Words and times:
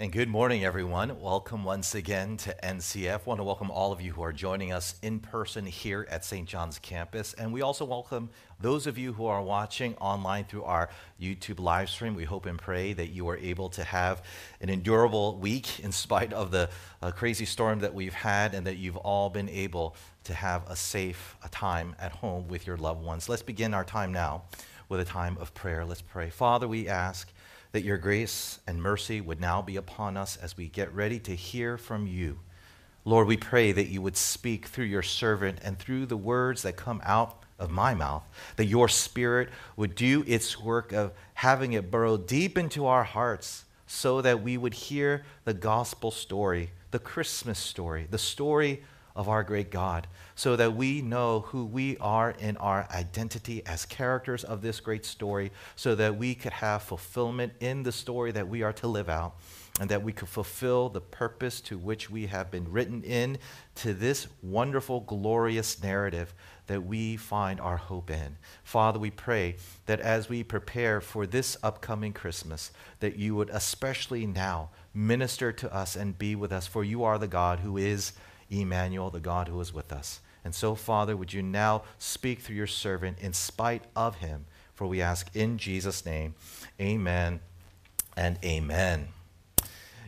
And 0.00 0.10
good 0.10 0.30
morning, 0.30 0.64
everyone. 0.64 1.20
Welcome 1.20 1.62
once 1.62 1.94
again 1.94 2.38
to 2.38 2.56
NCF. 2.62 3.12
I 3.12 3.20
want 3.26 3.38
to 3.38 3.44
welcome 3.44 3.70
all 3.70 3.92
of 3.92 4.00
you 4.00 4.12
who 4.12 4.22
are 4.22 4.32
joining 4.32 4.72
us 4.72 4.94
in 5.02 5.20
person 5.20 5.66
here 5.66 6.06
at 6.08 6.24
St. 6.24 6.48
John's 6.48 6.78
campus. 6.78 7.34
And 7.34 7.52
we 7.52 7.60
also 7.60 7.84
welcome 7.84 8.30
those 8.58 8.86
of 8.86 8.96
you 8.96 9.12
who 9.12 9.26
are 9.26 9.42
watching 9.42 9.94
online 9.96 10.46
through 10.46 10.64
our 10.64 10.88
YouTube 11.20 11.60
live 11.60 11.90
stream. 11.90 12.14
We 12.14 12.24
hope 12.24 12.46
and 12.46 12.58
pray 12.58 12.94
that 12.94 13.08
you 13.08 13.28
are 13.28 13.36
able 13.36 13.68
to 13.68 13.84
have 13.84 14.24
an 14.62 14.70
endurable 14.70 15.36
week 15.36 15.80
in 15.84 15.92
spite 15.92 16.32
of 16.32 16.50
the 16.50 16.70
uh, 17.02 17.10
crazy 17.10 17.44
storm 17.44 17.80
that 17.80 17.92
we've 17.92 18.14
had 18.14 18.54
and 18.54 18.66
that 18.66 18.78
you've 18.78 18.96
all 18.96 19.28
been 19.28 19.50
able 19.50 19.96
to 20.24 20.32
have 20.32 20.66
a 20.70 20.76
safe 20.76 21.36
time 21.50 21.94
at 21.98 22.12
home 22.12 22.48
with 22.48 22.66
your 22.66 22.78
loved 22.78 23.04
ones. 23.04 23.28
Let's 23.28 23.42
begin 23.42 23.74
our 23.74 23.84
time 23.84 24.12
now 24.14 24.44
with 24.88 25.00
a 25.00 25.04
time 25.04 25.36
of 25.38 25.52
prayer. 25.52 25.84
Let's 25.84 26.00
pray. 26.00 26.30
Father, 26.30 26.66
we 26.66 26.88
ask 26.88 27.30
that 27.72 27.84
your 27.84 27.98
grace 27.98 28.60
and 28.66 28.82
mercy 28.82 29.20
would 29.20 29.40
now 29.40 29.62
be 29.62 29.76
upon 29.76 30.16
us 30.16 30.36
as 30.36 30.56
we 30.56 30.68
get 30.68 30.92
ready 30.94 31.18
to 31.20 31.34
hear 31.34 31.76
from 31.76 32.06
you. 32.06 32.38
Lord, 33.04 33.26
we 33.26 33.36
pray 33.36 33.72
that 33.72 33.88
you 33.88 34.02
would 34.02 34.16
speak 34.16 34.66
through 34.66 34.84
your 34.84 35.02
servant 35.02 35.58
and 35.62 35.78
through 35.78 36.06
the 36.06 36.16
words 36.16 36.62
that 36.62 36.76
come 36.76 37.00
out 37.04 37.42
of 37.58 37.70
my 37.70 37.94
mouth, 37.94 38.24
that 38.56 38.66
your 38.66 38.88
spirit 38.88 39.48
would 39.76 39.94
do 39.94 40.24
its 40.26 40.60
work 40.60 40.92
of 40.92 41.12
having 41.34 41.72
it 41.72 41.90
burrow 41.90 42.16
deep 42.16 42.58
into 42.58 42.86
our 42.86 43.04
hearts 43.04 43.64
so 43.86 44.20
that 44.22 44.42
we 44.42 44.56
would 44.56 44.74
hear 44.74 45.24
the 45.44 45.54
gospel 45.54 46.10
story, 46.10 46.70
the 46.90 46.98
Christmas 46.98 47.58
story, 47.58 48.06
the 48.10 48.18
story 48.18 48.82
of 49.20 49.28
our 49.28 49.44
great 49.44 49.70
God, 49.70 50.06
so 50.34 50.56
that 50.56 50.74
we 50.74 51.02
know 51.02 51.40
who 51.40 51.66
we 51.66 51.98
are 51.98 52.30
in 52.38 52.56
our 52.56 52.88
identity 52.90 53.62
as 53.66 53.84
characters 53.84 54.44
of 54.44 54.62
this 54.62 54.80
great 54.80 55.04
story, 55.04 55.52
so 55.76 55.94
that 55.94 56.16
we 56.16 56.34
could 56.34 56.54
have 56.54 56.82
fulfillment 56.82 57.52
in 57.60 57.82
the 57.82 57.92
story 57.92 58.32
that 58.32 58.48
we 58.48 58.62
are 58.62 58.72
to 58.72 58.86
live 58.86 59.10
out, 59.10 59.34
and 59.78 59.90
that 59.90 60.02
we 60.02 60.14
could 60.14 60.30
fulfill 60.30 60.88
the 60.88 61.02
purpose 61.02 61.60
to 61.60 61.76
which 61.76 62.08
we 62.08 62.28
have 62.28 62.50
been 62.50 62.72
written 62.72 63.02
in 63.02 63.36
to 63.74 63.92
this 63.92 64.26
wonderful, 64.42 65.00
glorious 65.00 65.82
narrative 65.82 66.32
that 66.66 66.86
we 66.86 67.14
find 67.18 67.60
our 67.60 67.76
hope 67.76 68.10
in. 68.10 68.38
Father, 68.64 68.98
we 68.98 69.10
pray 69.10 69.56
that 69.84 70.00
as 70.00 70.30
we 70.30 70.42
prepare 70.42 71.02
for 71.02 71.26
this 71.26 71.58
upcoming 71.62 72.14
Christmas, 72.14 72.70
that 73.00 73.16
you 73.16 73.34
would 73.34 73.50
especially 73.50 74.24
now 74.24 74.70
minister 74.94 75.52
to 75.52 75.74
us 75.74 75.94
and 75.94 76.18
be 76.18 76.34
with 76.34 76.52
us, 76.52 76.66
for 76.66 76.82
you 76.82 77.04
are 77.04 77.18
the 77.18 77.28
God 77.28 77.58
who 77.58 77.76
is 77.76 78.14
Emmanuel, 78.50 79.10
the 79.10 79.20
God 79.20 79.48
who 79.48 79.60
is 79.60 79.72
with 79.72 79.92
us. 79.92 80.20
And 80.44 80.54
so, 80.54 80.74
Father, 80.74 81.16
would 81.16 81.32
you 81.32 81.42
now 81.42 81.82
speak 81.98 82.40
through 82.40 82.56
your 82.56 82.66
servant 82.66 83.18
in 83.20 83.32
spite 83.32 83.84
of 83.94 84.16
him? 84.16 84.46
For 84.74 84.86
we 84.86 85.02
ask 85.02 85.34
in 85.34 85.58
Jesus' 85.58 86.04
name, 86.06 86.34
amen 86.80 87.40
and 88.16 88.38
amen. 88.44 89.08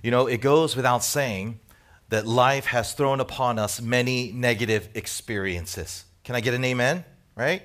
You 0.03 0.11
know, 0.11 0.27
it 0.27 0.41
goes 0.41 0.75
without 0.75 1.05
saying 1.05 1.61
that 2.09 2.27
life 2.27 2.67
has 2.67 2.95
thrown 2.95 3.20
upon 3.20 3.59
us 3.59 3.81
many 3.81 4.33
negative 4.33 4.89
experiences. 4.95 6.05
Can 6.25 6.35
I 6.35 6.41
get 6.41 6.55
an 6.55 6.65
amen? 6.65 7.05
Right? 7.37 7.63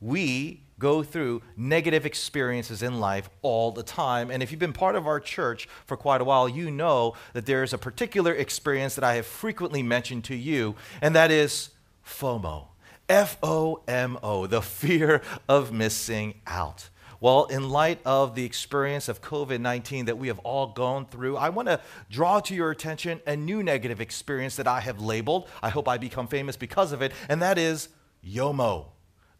We 0.00 0.62
go 0.78 1.02
through 1.02 1.42
negative 1.56 2.06
experiences 2.06 2.82
in 2.82 3.00
life 3.00 3.28
all 3.42 3.72
the 3.72 3.82
time. 3.82 4.30
And 4.30 4.42
if 4.42 4.50
you've 4.50 4.60
been 4.60 4.72
part 4.72 4.96
of 4.96 5.06
our 5.06 5.20
church 5.20 5.68
for 5.86 5.96
quite 5.96 6.20
a 6.20 6.24
while, 6.24 6.48
you 6.48 6.70
know 6.70 7.14
that 7.32 7.46
there's 7.46 7.72
a 7.72 7.78
particular 7.78 8.32
experience 8.32 8.94
that 8.94 9.04
I 9.04 9.14
have 9.14 9.26
frequently 9.26 9.82
mentioned 9.82 10.24
to 10.24 10.36
you, 10.36 10.74
and 11.00 11.14
that 11.14 11.30
is 11.30 11.70
FOMO. 12.06 12.68
F 13.08 13.38
O 13.42 13.82
M 13.88 14.18
O, 14.22 14.46
the 14.46 14.60
fear 14.60 15.22
of 15.48 15.72
missing 15.72 16.34
out. 16.46 16.90
Well, 17.20 17.46
in 17.46 17.68
light 17.68 18.00
of 18.04 18.36
the 18.36 18.44
experience 18.44 19.08
of 19.08 19.20
COVID 19.20 19.60
19 19.60 20.04
that 20.04 20.18
we 20.18 20.28
have 20.28 20.38
all 20.40 20.68
gone 20.68 21.06
through, 21.06 21.36
I 21.36 21.48
want 21.48 21.68
to 21.68 21.80
draw 22.10 22.38
to 22.40 22.54
your 22.54 22.70
attention 22.70 23.20
a 23.26 23.34
new 23.34 23.62
negative 23.62 24.00
experience 24.00 24.56
that 24.56 24.68
I 24.68 24.80
have 24.80 25.00
labeled. 25.00 25.48
I 25.62 25.70
hope 25.70 25.88
I 25.88 25.98
become 25.98 26.28
famous 26.28 26.56
because 26.56 26.92
of 26.92 27.02
it, 27.02 27.12
and 27.28 27.42
that 27.42 27.58
is 27.58 27.88
YOMO, 28.24 28.86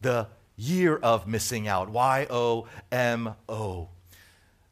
the 0.00 0.28
year 0.58 0.96
of 0.96 1.26
missing 1.26 1.66
out. 1.66 1.88
Y 1.88 2.26
O 2.28 2.66
M 2.92 3.34
O. 3.48 3.88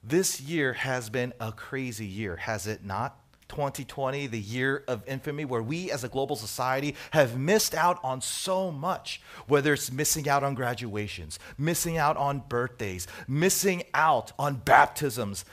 This 0.04 0.40
year 0.40 0.74
has 0.74 1.08
been 1.08 1.32
a 1.40 1.52
crazy 1.52 2.06
year, 2.06 2.36
has 2.36 2.66
it 2.66 2.84
not? 2.84 3.18
2020, 3.48 4.26
the 4.26 4.40
year 4.40 4.82
of 4.88 5.02
infamy, 5.06 5.44
where 5.44 5.62
we 5.62 5.90
as 5.90 6.02
a 6.02 6.08
global 6.08 6.36
society 6.36 6.96
have 7.12 7.38
missed 7.38 7.74
out 7.74 7.98
on 8.02 8.20
so 8.20 8.72
much, 8.72 9.20
whether 9.46 9.72
it's 9.72 9.92
missing 9.92 10.28
out 10.28 10.42
on 10.42 10.54
graduations, 10.54 11.38
missing 11.56 11.96
out 11.96 12.16
on 12.16 12.42
birthdays, 12.48 13.06
missing 13.28 13.84
out 13.94 14.32
on 14.38 14.56
baptisms, 14.56 15.44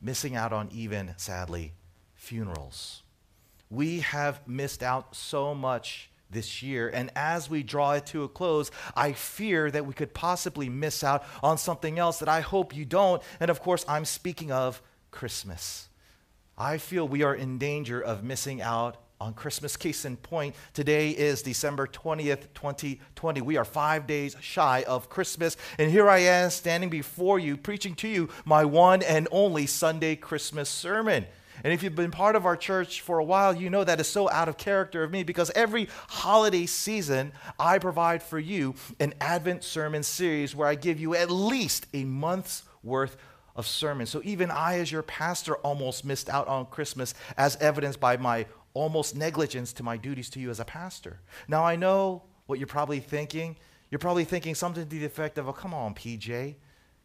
missing 0.00 0.34
out 0.34 0.52
on 0.52 0.68
even, 0.72 1.12
sadly, 1.18 1.72
funerals. 2.14 3.02
We 3.70 4.00
have 4.00 4.46
missed 4.48 4.82
out 4.82 5.14
so 5.14 5.54
much 5.54 6.10
this 6.32 6.62
year. 6.62 6.88
And 6.88 7.10
as 7.14 7.48
we 7.48 7.62
draw 7.62 7.92
it 7.92 8.06
to 8.06 8.24
a 8.24 8.28
close, 8.28 8.70
I 8.96 9.12
fear 9.12 9.70
that 9.70 9.86
we 9.86 9.94
could 9.94 10.14
possibly 10.14 10.68
miss 10.68 11.04
out 11.04 11.24
on 11.42 11.58
something 11.58 11.98
else 11.98 12.18
that 12.18 12.28
I 12.28 12.40
hope 12.40 12.74
you 12.74 12.84
don't. 12.84 13.22
And 13.38 13.50
of 13.50 13.60
course, 13.60 13.84
I'm 13.86 14.04
speaking 14.04 14.50
of 14.50 14.82
Christmas. 15.10 15.88
I 16.58 16.78
feel 16.78 17.06
we 17.06 17.22
are 17.22 17.34
in 17.34 17.58
danger 17.58 18.00
of 18.00 18.24
missing 18.24 18.60
out 18.60 18.96
on 19.22 19.34
Christmas. 19.34 19.76
Case 19.76 20.04
in 20.04 20.16
point, 20.16 20.54
today 20.74 21.10
is 21.10 21.42
December 21.42 21.86
20th, 21.86 22.48
2020. 22.54 23.40
We 23.40 23.56
are 23.56 23.64
five 23.64 24.06
days 24.06 24.36
shy 24.40 24.84
of 24.86 25.08
Christmas. 25.08 25.56
And 25.78 25.90
here 25.90 26.08
I 26.08 26.18
am 26.18 26.50
standing 26.50 26.90
before 26.90 27.38
you, 27.38 27.56
preaching 27.56 27.94
to 27.96 28.08
you 28.08 28.28
my 28.44 28.64
one 28.64 29.02
and 29.02 29.28
only 29.30 29.66
Sunday 29.66 30.16
Christmas 30.16 30.68
sermon. 30.68 31.26
And 31.64 31.72
if 31.72 31.82
you've 31.82 31.94
been 31.94 32.10
part 32.10 32.34
of 32.34 32.44
our 32.44 32.56
church 32.56 33.00
for 33.00 33.18
a 33.18 33.24
while, 33.24 33.54
you 33.54 33.70
know 33.70 33.84
that 33.84 34.00
is 34.00 34.08
so 34.08 34.28
out 34.30 34.48
of 34.48 34.56
character 34.56 35.04
of 35.04 35.12
me 35.12 35.22
because 35.22 35.50
every 35.54 35.88
holiday 36.08 36.66
season, 36.66 37.32
I 37.58 37.78
provide 37.78 38.22
for 38.22 38.38
you 38.38 38.74
an 38.98 39.14
Advent 39.20 39.62
sermon 39.62 40.02
series 40.02 40.56
where 40.56 40.66
I 40.66 40.74
give 40.74 40.98
you 40.98 41.14
at 41.14 41.30
least 41.30 41.86
a 41.94 42.04
month's 42.04 42.64
worth 42.82 43.16
of 43.54 43.66
sermons. 43.66 44.10
So 44.10 44.20
even 44.24 44.50
I, 44.50 44.78
as 44.78 44.90
your 44.90 45.02
pastor, 45.02 45.56
almost 45.56 46.04
missed 46.04 46.28
out 46.28 46.48
on 46.48 46.66
Christmas, 46.66 47.14
as 47.36 47.56
evidenced 47.56 48.00
by 48.00 48.16
my 48.16 48.46
almost 48.74 49.14
negligence 49.14 49.72
to 49.74 49.82
my 49.82 49.96
duties 49.96 50.30
to 50.30 50.40
you 50.40 50.50
as 50.50 50.58
a 50.58 50.64
pastor. 50.64 51.20
Now, 51.46 51.64
I 51.64 51.76
know 51.76 52.22
what 52.46 52.58
you're 52.58 52.66
probably 52.66 53.00
thinking. 53.00 53.56
You're 53.90 53.98
probably 53.98 54.24
thinking 54.24 54.54
something 54.54 54.82
to 54.82 54.88
the 54.88 55.04
effect 55.04 55.38
of, 55.38 55.48
oh, 55.48 55.52
come 55.52 55.74
on, 55.74 55.94
PJ. 55.94 56.54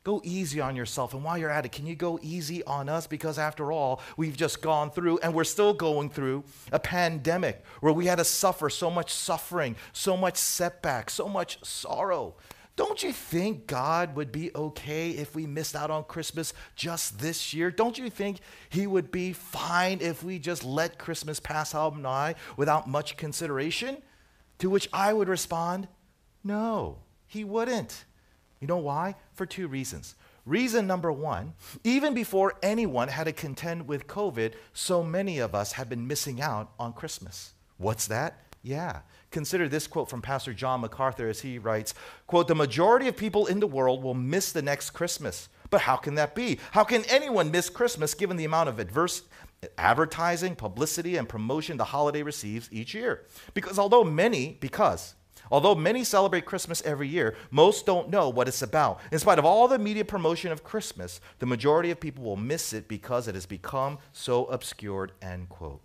Go 0.07 0.21
easy 0.23 0.61
on 0.61 0.77
yourself. 0.77 1.13
And 1.13 1.21
while 1.21 1.37
you're 1.37 1.49
at 1.49 1.65
it, 1.65 1.73
can 1.73 1.85
you 1.85 1.93
go 1.93 2.17
easy 2.21 2.63
on 2.63 2.87
us? 2.87 3.07
Because 3.07 3.37
after 3.37 3.73
all, 3.73 4.01
we've 4.15 4.37
just 4.37 4.61
gone 4.61 4.89
through 4.89 5.17
and 5.17 5.33
we're 5.33 5.43
still 5.43 5.73
going 5.73 6.09
through 6.09 6.45
a 6.71 6.79
pandemic 6.79 7.61
where 7.81 7.91
we 7.91 8.05
had 8.05 8.19
to 8.19 8.23
suffer 8.23 8.69
so 8.69 8.89
much 8.89 9.13
suffering, 9.13 9.75
so 9.91 10.15
much 10.15 10.37
setback, 10.37 11.09
so 11.09 11.27
much 11.27 11.61
sorrow. 11.61 12.35
Don't 12.77 13.03
you 13.03 13.11
think 13.11 13.67
God 13.67 14.15
would 14.15 14.31
be 14.31 14.49
okay 14.55 15.09
if 15.09 15.35
we 15.35 15.45
missed 15.45 15.75
out 15.75 15.91
on 15.91 16.05
Christmas 16.05 16.53
just 16.77 17.19
this 17.19 17.53
year? 17.53 17.69
Don't 17.69 17.97
you 17.97 18.09
think 18.09 18.37
He 18.69 18.87
would 18.87 19.11
be 19.11 19.33
fine 19.33 19.99
if 19.99 20.23
we 20.23 20.39
just 20.39 20.63
let 20.63 20.97
Christmas 20.97 21.41
pass 21.41 21.73
by 21.73 22.35
without 22.55 22.87
much 22.87 23.17
consideration? 23.17 23.97
To 24.59 24.69
which 24.69 24.87
I 24.93 25.11
would 25.11 25.27
respond, 25.27 25.89
no, 26.45 26.99
He 27.25 27.43
wouldn't. 27.43 28.05
You 28.61 28.67
know 28.67 28.77
why? 28.77 29.15
For 29.37 29.45
two 29.45 29.67
reasons. 29.67 30.15
Reason 30.47 30.87
number 30.87 31.11
one, 31.11 31.53
even 31.83 32.15
before 32.15 32.55
anyone 32.63 33.07
had 33.07 33.25
to 33.25 33.31
contend 33.31 33.87
with 33.87 34.07
COVID, 34.07 34.53
so 34.73 35.03
many 35.03 35.37
of 35.37 35.53
us 35.53 35.73
have 35.73 35.87
been 35.87 36.07
missing 36.07 36.41
out 36.41 36.71
on 36.79 36.91
Christmas. 36.91 37.53
What's 37.77 38.07
that? 38.07 38.41
Yeah. 38.63 39.01
Consider 39.29 39.69
this 39.69 39.85
quote 39.85 40.09
from 40.09 40.23
Pastor 40.23 40.55
John 40.55 40.81
MacArthur 40.81 41.29
as 41.29 41.41
he 41.41 41.59
writes, 41.59 41.93
quote, 42.25 42.47
the 42.47 42.55
majority 42.55 43.07
of 43.07 43.15
people 43.15 43.45
in 43.45 43.59
the 43.59 43.67
world 43.67 44.01
will 44.01 44.15
miss 44.15 44.51
the 44.51 44.63
next 44.63 44.89
Christmas. 44.89 45.49
But 45.69 45.81
how 45.81 45.97
can 45.97 46.15
that 46.15 46.33
be? 46.33 46.57
How 46.71 46.83
can 46.83 47.03
anyone 47.05 47.51
miss 47.51 47.69
Christmas 47.69 48.15
given 48.15 48.37
the 48.37 48.45
amount 48.45 48.69
of 48.69 48.79
adverse 48.79 49.21
advertising, 49.77 50.55
publicity, 50.55 51.15
and 51.15 51.29
promotion 51.29 51.77
the 51.77 51.83
holiday 51.83 52.23
receives 52.23 52.69
each 52.71 52.95
year? 52.95 53.25
Because 53.53 53.77
although 53.77 54.03
many, 54.03 54.57
because 54.59 55.13
Although 55.51 55.75
many 55.75 56.03
celebrate 56.03 56.45
Christmas 56.45 56.81
every 56.83 57.07
year, 57.07 57.35
most 57.51 57.85
don't 57.85 58.09
know 58.09 58.29
what 58.29 58.47
it's 58.47 58.61
about. 58.61 58.99
In 59.11 59.19
spite 59.19 59.39
of 59.39 59.45
all 59.45 59.67
the 59.67 59.79
media 59.79 60.05
promotion 60.05 60.51
of 60.51 60.63
Christmas, 60.63 61.21
the 61.39 61.45
majority 61.45 61.91
of 61.91 61.99
people 61.99 62.23
will 62.23 62.35
miss 62.35 62.73
it 62.73 62.87
because 62.87 63.27
it 63.27 63.35
has 63.35 63.45
become 63.45 63.99
so 64.11 64.45
obscured, 64.45 65.11
end 65.21 65.49
quote. 65.49 65.81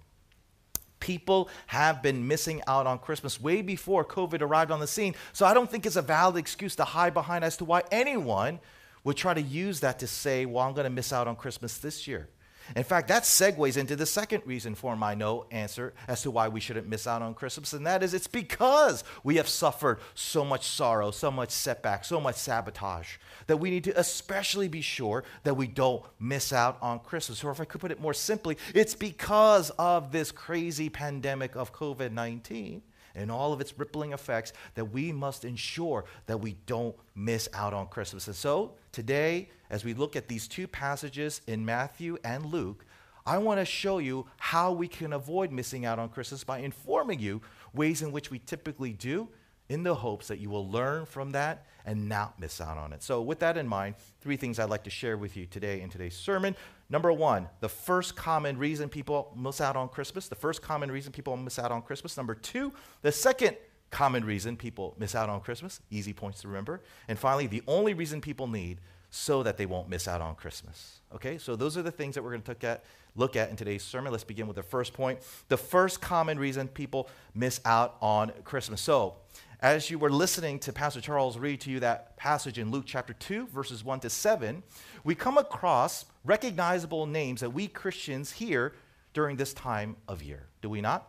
People 1.00 1.48
have 1.66 2.02
been 2.02 2.28
missing 2.28 2.62
out 2.68 2.86
on 2.86 2.98
Christmas 2.98 3.40
way 3.40 3.60
before 3.60 4.04
COVID 4.04 4.40
arrived 4.40 4.70
on 4.70 4.78
the 4.78 4.86
scene, 4.86 5.14
so 5.32 5.44
I 5.44 5.52
don't 5.52 5.70
think 5.70 5.84
it's 5.84 5.96
a 5.96 6.02
valid 6.02 6.36
excuse 6.36 6.76
to 6.76 6.84
hide 6.84 7.12
behind 7.12 7.44
as 7.44 7.56
to 7.56 7.64
why 7.64 7.82
anyone 7.90 8.60
would 9.04 9.16
try 9.16 9.34
to 9.34 9.42
use 9.42 9.80
that 9.80 9.98
to 9.98 10.06
say, 10.06 10.46
well, 10.46 10.64
I'm 10.64 10.74
going 10.74 10.84
to 10.84 10.90
miss 10.90 11.12
out 11.12 11.26
on 11.26 11.34
Christmas 11.34 11.78
this 11.78 12.06
year. 12.06 12.28
In 12.74 12.84
fact, 12.84 13.08
that 13.08 13.24
segues 13.24 13.76
into 13.76 13.96
the 13.96 14.06
second 14.06 14.42
reason 14.46 14.74
for 14.74 14.96
my 14.96 15.14
no 15.14 15.46
answer 15.50 15.94
as 16.08 16.22
to 16.22 16.30
why 16.30 16.48
we 16.48 16.60
shouldn't 16.60 16.88
miss 16.88 17.06
out 17.06 17.22
on 17.22 17.34
Christmas, 17.34 17.72
and 17.72 17.86
that 17.86 18.02
is 18.02 18.14
it's 18.14 18.26
because 18.26 19.04
we 19.24 19.36
have 19.36 19.48
suffered 19.48 19.98
so 20.14 20.44
much 20.44 20.66
sorrow, 20.66 21.10
so 21.10 21.30
much 21.30 21.50
setback, 21.50 22.04
so 22.04 22.20
much 22.20 22.36
sabotage 22.36 23.16
that 23.46 23.58
we 23.58 23.70
need 23.70 23.84
to 23.84 23.98
especially 23.98 24.68
be 24.68 24.80
sure 24.80 25.24
that 25.44 25.54
we 25.54 25.66
don't 25.66 26.04
miss 26.18 26.52
out 26.52 26.78
on 26.80 26.98
Christmas. 26.98 27.42
Or 27.44 27.50
if 27.50 27.60
I 27.60 27.64
could 27.64 27.80
put 27.80 27.90
it 27.90 28.00
more 28.00 28.14
simply, 28.14 28.56
it's 28.74 28.94
because 28.94 29.70
of 29.70 30.12
this 30.12 30.32
crazy 30.32 30.88
pandemic 30.88 31.56
of 31.56 31.72
COVID 31.72 32.12
19 32.12 32.82
and 33.14 33.30
all 33.30 33.52
of 33.52 33.60
its 33.60 33.78
rippling 33.78 34.12
effects 34.12 34.52
that 34.74 34.86
we 34.86 35.12
must 35.12 35.44
ensure 35.44 36.04
that 36.26 36.38
we 36.38 36.56
don't 36.66 36.96
miss 37.14 37.48
out 37.54 37.72
on 37.74 37.86
Christmas. 37.86 38.26
And 38.26 38.36
so 38.36 38.72
today, 38.92 39.50
as 39.70 39.84
we 39.84 39.94
look 39.94 40.16
at 40.16 40.28
these 40.28 40.48
two 40.48 40.66
passages 40.66 41.40
in 41.46 41.64
Matthew 41.64 42.18
and 42.24 42.46
Luke, 42.46 42.84
I 43.24 43.38
want 43.38 43.60
to 43.60 43.64
show 43.64 43.98
you 43.98 44.26
how 44.36 44.72
we 44.72 44.88
can 44.88 45.12
avoid 45.12 45.52
missing 45.52 45.84
out 45.84 45.98
on 45.98 46.08
Christmas 46.08 46.42
by 46.42 46.58
informing 46.58 47.20
you 47.20 47.40
ways 47.72 48.02
in 48.02 48.12
which 48.12 48.30
we 48.30 48.38
typically 48.40 48.92
do 48.92 49.28
in 49.68 49.84
the 49.84 49.94
hopes 49.94 50.28
that 50.28 50.38
you 50.38 50.50
will 50.50 50.68
learn 50.68 51.06
from 51.06 51.30
that 51.32 51.66
and 51.84 52.08
not 52.08 52.38
miss 52.38 52.60
out 52.60 52.76
on 52.76 52.92
it. 52.92 53.02
So, 53.02 53.22
with 53.22 53.38
that 53.40 53.56
in 53.56 53.66
mind, 53.66 53.94
three 54.20 54.36
things 54.36 54.58
I'd 54.58 54.70
like 54.70 54.84
to 54.84 54.90
share 54.90 55.16
with 55.16 55.36
you 55.36 55.46
today 55.46 55.80
in 55.80 55.88
today's 55.88 56.16
sermon. 56.16 56.54
Number 56.92 57.10
one, 57.10 57.48
the 57.60 57.70
first 57.70 58.16
common 58.16 58.58
reason 58.58 58.90
people 58.90 59.32
miss 59.34 59.62
out 59.62 59.76
on 59.76 59.88
Christmas. 59.88 60.28
The 60.28 60.34
first 60.34 60.60
common 60.60 60.92
reason 60.92 61.10
people 61.10 61.34
miss 61.38 61.58
out 61.58 61.72
on 61.72 61.80
Christmas. 61.80 62.18
Number 62.18 62.34
two, 62.34 62.70
the 63.00 63.10
second 63.10 63.56
common 63.90 64.26
reason 64.26 64.58
people 64.58 64.94
miss 64.98 65.14
out 65.14 65.30
on 65.30 65.40
Christmas. 65.40 65.80
Easy 65.90 66.12
points 66.12 66.42
to 66.42 66.48
remember. 66.48 66.82
And 67.08 67.18
finally, 67.18 67.46
the 67.46 67.62
only 67.66 67.94
reason 67.94 68.20
people 68.20 68.46
need 68.46 68.76
so 69.08 69.42
that 69.42 69.56
they 69.56 69.64
won't 69.64 69.88
miss 69.88 70.06
out 70.06 70.20
on 70.20 70.34
Christmas. 70.34 71.00
Okay, 71.14 71.38
so 71.38 71.56
those 71.56 71.78
are 71.78 71.82
the 71.82 71.90
things 71.90 72.14
that 72.14 72.22
we're 72.22 72.30
going 72.30 72.42
to 72.42 72.50
look 72.50 72.64
at, 72.64 72.84
look 73.16 73.36
at 73.36 73.48
in 73.48 73.56
today's 73.56 73.82
sermon. 73.82 74.12
Let's 74.12 74.22
begin 74.22 74.46
with 74.46 74.56
the 74.56 74.62
first 74.62 74.92
point. 74.92 75.20
The 75.48 75.56
first 75.56 76.02
common 76.02 76.38
reason 76.38 76.68
people 76.68 77.08
miss 77.34 77.58
out 77.64 77.96
on 78.02 78.32
Christmas. 78.44 78.82
So, 78.82 79.14
as 79.62 79.90
you 79.90 79.98
were 79.98 80.10
listening 80.10 80.58
to 80.58 80.72
Pastor 80.72 81.00
Charles 81.00 81.38
read 81.38 81.60
to 81.60 81.70
you 81.70 81.78
that 81.80 82.16
passage 82.16 82.58
in 82.58 82.72
Luke 82.72 82.82
chapter 82.84 83.12
2, 83.12 83.46
verses 83.46 83.84
1 83.84 84.00
to 84.00 84.10
7, 84.10 84.60
we 85.04 85.14
come 85.14 85.38
across 85.38 86.04
recognizable 86.24 87.06
names 87.06 87.40
that 87.42 87.50
we 87.50 87.68
Christians 87.68 88.32
hear 88.32 88.74
during 89.14 89.36
this 89.36 89.54
time 89.54 89.94
of 90.08 90.20
year. 90.20 90.48
Do 90.62 90.68
we 90.68 90.80
not? 90.80 91.08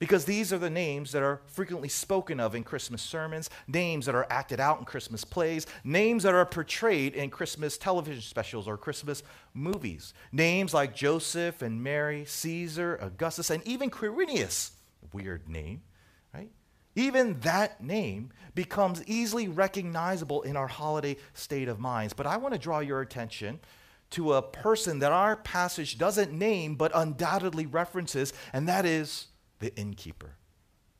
Because 0.00 0.24
these 0.24 0.52
are 0.52 0.58
the 0.58 0.68
names 0.68 1.12
that 1.12 1.22
are 1.22 1.40
frequently 1.46 1.88
spoken 1.88 2.40
of 2.40 2.56
in 2.56 2.64
Christmas 2.64 3.02
sermons, 3.02 3.50
names 3.68 4.06
that 4.06 4.16
are 4.16 4.26
acted 4.30 4.58
out 4.58 4.80
in 4.80 4.84
Christmas 4.84 5.24
plays, 5.24 5.64
names 5.84 6.24
that 6.24 6.34
are 6.34 6.44
portrayed 6.44 7.14
in 7.14 7.30
Christmas 7.30 7.78
television 7.78 8.22
specials 8.22 8.66
or 8.66 8.76
Christmas 8.76 9.22
movies. 9.54 10.12
Names 10.32 10.74
like 10.74 10.94
Joseph 10.94 11.62
and 11.62 11.84
Mary, 11.84 12.24
Caesar, 12.24 12.96
Augustus, 13.00 13.50
and 13.50 13.64
even 13.66 13.90
Quirinius, 13.90 14.72
weird 15.12 15.48
name? 15.48 15.82
Even 16.98 17.38
that 17.40 17.80
name 17.80 18.32
becomes 18.56 19.04
easily 19.06 19.46
recognizable 19.46 20.42
in 20.42 20.56
our 20.56 20.66
holiday 20.66 21.16
state 21.32 21.68
of 21.68 21.78
minds. 21.78 22.12
But 22.12 22.26
I 22.26 22.38
want 22.38 22.54
to 22.54 22.58
draw 22.58 22.80
your 22.80 23.00
attention 23.00 23.60
to 24.10 24.32
a 24.32 24.42
person 24.42 24.98
that 24.98 25.12
our 25.12 25.36
passage 25.36 25.96
doesn't 25.96 26.32
name 26.32 26.74
but 26.74 26.90
undoubtedly 26.92 27.66
references, 27.66 28.32
and 28.52 28.68
that 28.68 28.84
is 28.84 29.26
the 29.60 29.72
innkeeper. 29.76 30.32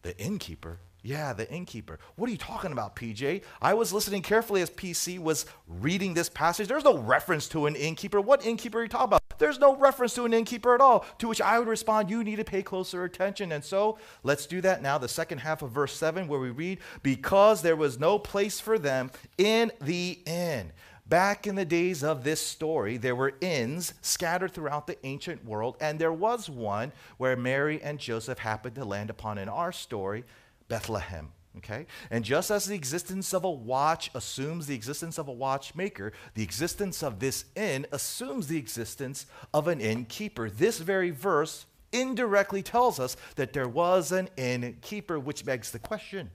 The 0.03 0.17
innkeeper 0.19 0.79
yeah, 1.03 1.33
the 1.33 1.51
innkeeper. 1.51 1.99
What 2.17 2.29
are 2.29 2.33
you 2.33 2.39
talking 2.39 2.73
about, 2.73 2.97
PJ? 2.97 3.43
I 3.63 3.75
was 3.75 3.93
listening 3.93 4.23
carefully 4.23 4.63
as 4.63 4.71
PC 4.71 5.19
was 5.19 5.47
reading 5.69 6.15
this 6.15 6.29
passage. 6.29 6.67
There's 6.67 6.85
no 6.85 6.99
reference 6.99 7.49
to 7.49 7.67
an 7.67 7.77
innkeeper. 7.77 8.21
What 8.21 8.45
innkeeper 8.45 8.81
are 8.81 8.83
you 8.83 8.89
talking 8.89 9.07
about? 9.07 9.23
There's 9.39 9.61
no 9.61 9.77
reference 9.77 10.15
to 10.15 10.25
an 10.25 10.35
innkeeper 10.35 10.75
at 10.75 10.81
all. 10.81 11.07
To 11.19 11.29
which 11.29 11.41
I 11.41 11.59
would 11.59 11.69
respond, 11.69 12.11
You 12.11 12.25
need 12.25 12.37
to 12.37 12.45
pay 12.45 12.63
closer 12.63 13.05
attention. 13.05 13.53
And 13.53 13.65
so 13.65 13.99
let's 14.25 14.47
do 14.47 14.61
that 14.63 14.83
now. 14.83 14.99
The 14.99 15.09
second 15.09 15.39
half 15.39 15.63
of 15.63 15.71
verse 15.71 15.95
7, 15.95 16.27
where 16.27 16.41
we 16.41 16.51
read, 16.51 16.81
Because 17.03 17.63
there 17.63 17.77
was 17.77 17.99
no 17.99 18.19
place 18.19 18.59
for 18.59 18.79
them 18.79 19.11
in 19.37 19.71
the 19.81 20.19
inn. 20.27 20.73
Back 21.09 21.47
in 21.47 21.55
the 21.55 21.65
days 21.65 22.05
of 22.05 22.23
this 22.23 22.41
story, 22.41 22.99
there 22.99 23.17
were 23.17 23.33
inns 23.41 23.95
scattered 24.03 24.53
throughout 24.53 24.87
the 24.87 24.99
ancient 25.07 25.43
world, 25.43 25.79
and 25.81 25.99
there 25.99 26.13
was 26.13 26.51
one 26.51 26.93
where 27.17 27.35
Mary 27.35 27.81
and 27.83 27.99
Joseph 27.99 28.41
happened 28.41 28.75
to 28.75 28.85
land 28.85 29.09
upon 29.09 29.39
in 29.39 29.49
our 29.49 29.73
story. 29.73 30.25
Bethlehem. 30.69 31.33
Okay? 31.57 31.87
And 32.11 32.25
just 32.25 32.51
as 32.51 32.67
the 32.67 32.75
existence 32.75 33.35
of 33.35 33.45
a 33.45 33.51
watch 33.51 34.11
assumes 34.15 34.67
the 34.67 34.75
existence 34.75 35.19
of 35.19 35.29
a 35.29 35.33
watchmaker, 35.33 36.13
the 36.35 36.43
existence 36.43 37.03
of 37.03 37.19
this 37.19 37.47
inn 37.57 37.87
assumes 37.91 38.47
the 38.47 38.59
existence 38.59 39.27
of 39.53 39.67
an 39.67 39.81
innkeeper. 39.81 40.51
This 40.51 40.79
very 40.79 41.11
verse 41.11 41.67
indirectly 41.91 42.63
tells 42.63 43.01
us 43.01 43.17
that 43.37 43.53
there 43.53 43.69
was 43.69 44.13
an 44.13 44.29
innkeeper, 44.37 45.19
which 45.19 45.45
begs 45.45 45.71
the 45.71 45.79
question 45.79 46.31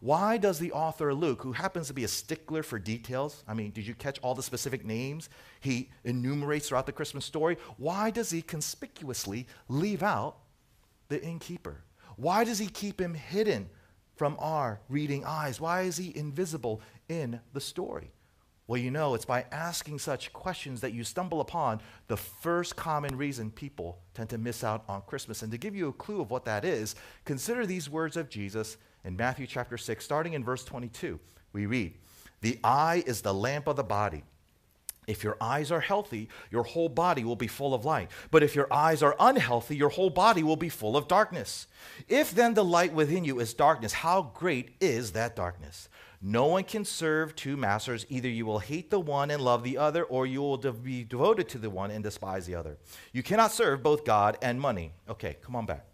why 0.00 0.36
does 0.36 0.58
the 0.58 0.72
author 0.72 1.14
Luke, 1.14 1.42
who 1.42 1.52
happens 1.52 1.86
to 1.88 1.94
be 1.94 2.04
a 2.04 2.08
stickler 2.08 2.62
for 2.62 2.78
details, 2.78 3.42
I 3.48 3.54
mean, 3.54 3.70
did 3.70 3.86
you 3.86 3.94
catch 3.94 4.18
all 4.20 4.34
the 4.34 4.42
specific 4.42 4.84
names 4.84 5.28
he 5.60 5.90
enumerates 6.04 6.68
throughout 6.68 6.86
the 6.86 6.92
Christmas 6.92 7.24
story? 7.24 7.56
Why 7.76 8.10
does 8.10 8.30
he 8.30 8.42
conspicuously 8.42 9.46
leave 9.68 10.02
out 10.02 10.36
the 11.08 11.22
innkeeper? 11.22 11.82
Why 12.16 12.44
does 12.44 12.58
he 12.58 12.66
keep 12.66 13.00
him 13.00 13.14
hidden 13.14 13.68
from 14.16 14.36
our 14.38 14.80
reading 14.88 15.24
eyes? 15.24 15.60
Why 15.60 15.82
is 15.82 15.96
he 15.96 16.16
invisible 16.16 16.80
in 17.08 17.40
the 17.52 17.60
story? 17.60 18.10
Well, 18.68 18.80
you 18.80 18.90
know, 18.90 19.14
it's 19.14 19.24
by 19.24 19.44
asking 19.52 20.00
such 20.00 20.32
questions 20.32 20.80
that 20.80 20.92
you 20.92 21.04
stumble 21.04 21.40
upon 21.40 21.80
the 22.08 22.16
first 22.16 22.74
common 22.74 23.16
reason 23.16 23.50
people 23.50 24.00
tend 24.12 24.28
to 24.30 24.38
miss 24.38 24.64
out 24.64 24.82
on 24.88 25.02
Christmas. 25.02 25.42
And 25.42 25.52
to 25.52 25.58
give 25.58 25.76
you 25.76 25.88
a 25.88 25.92
clue 25.92 26.20
of 26.20 26.32
what 26.32 26.44
that 26.46 26.64
is, 26.64 26.96
consider 27.24 27.64
these 27.64 27.88
words 27.88 28.16
of 28.16 28.28
Jesus 28.28 28.76
in 29.04 29.16
Matthew 29.16 29.46
chapter 29.46 29.78
6, 29.78 30.04
starting 30.04 30.32
in 30.32 30.42
verse 30.42 30.64
22. 30.64 31.20
We 31.52 31.66
read, 31.66 31.94
The 32.40 32.58
eye 32.64 33.04
is 33.06 33.22
the 33.22 33.34
lamp 33.34 33.68
of 33.68 33.76
the 33.76 33.84
body. 33.84 34.24
If 35.06 35.22
your 35.22 35.36
eyes 35.40 35.70
are 35.70 35.80
healthy, 35.80 36.28
your 36.50 36.64
whole 36.64 36.88
body 36.88 37.22
will 37.22 37.36
be 37.36 37.46
full 37.46 37.74
of 37.74 37.84
light. 37.84 38.10
But 38.30 38.42
if 38.42 38.54
your 38.56 38.72
eyes 38.72 39.02
are 39.02 39.14
unhealthy, 39.20 39.76
your 39.76 39.90
whole 39.90 40.10
body 40.10 40.42
will 40.42 40.56
be 40.56 40.68
full 40.68 40.96
of 40.96 41.06
darkness. 41.06 41.68
If 42.08 42.32
then 42.32 42.54
the 42.54 42.64
light 42.64 42.92
within 42.92 43.24
you 43.24 43.38
is 43.38 43.54
darkness, 43.54 43.92
how 43.92 44.32
great 44.34 44.74
is 44.80 45.12
that 45.12 45.36
darkness? 45.36 45.88
No 46.20 46.46
one 46.46 46.64
can 46.64 46.84
serve 46.84 47.36
two 47.36 47.56
masters. 47.56 48.04
Either 48.08 48.28
you 48.28 48.46
will 48.46 48.58
hate 48.58 48.90
the 48.90 48.98
one 48.98 49.30
and 49.30 49.40
love 49.40 49.62
the 49.62 49.78
other, 49.78 50.02
or 50.02 50.26
you 50.26 50.40
will 50.40 50.56
be 50.56 51.04
devoted 51.04 51.48
to 51.50 51.58
the 51.58 51.70
one 51.70 51.90
and 51.92 52.02
despise 52.02 52.46
the 52.46 52.54
other. 52.56 52.78
You 53.12 53.22
cannot 53.22 53.52
serve 53.52 53.82
both 53.82 54.04
God 54.04 54.36
and 54.42 54.60
money. 54.60 54.92
Okay, 55.08 55.36
come 55.42 55.54
on 55.54 55.66
back. 55.66 55.84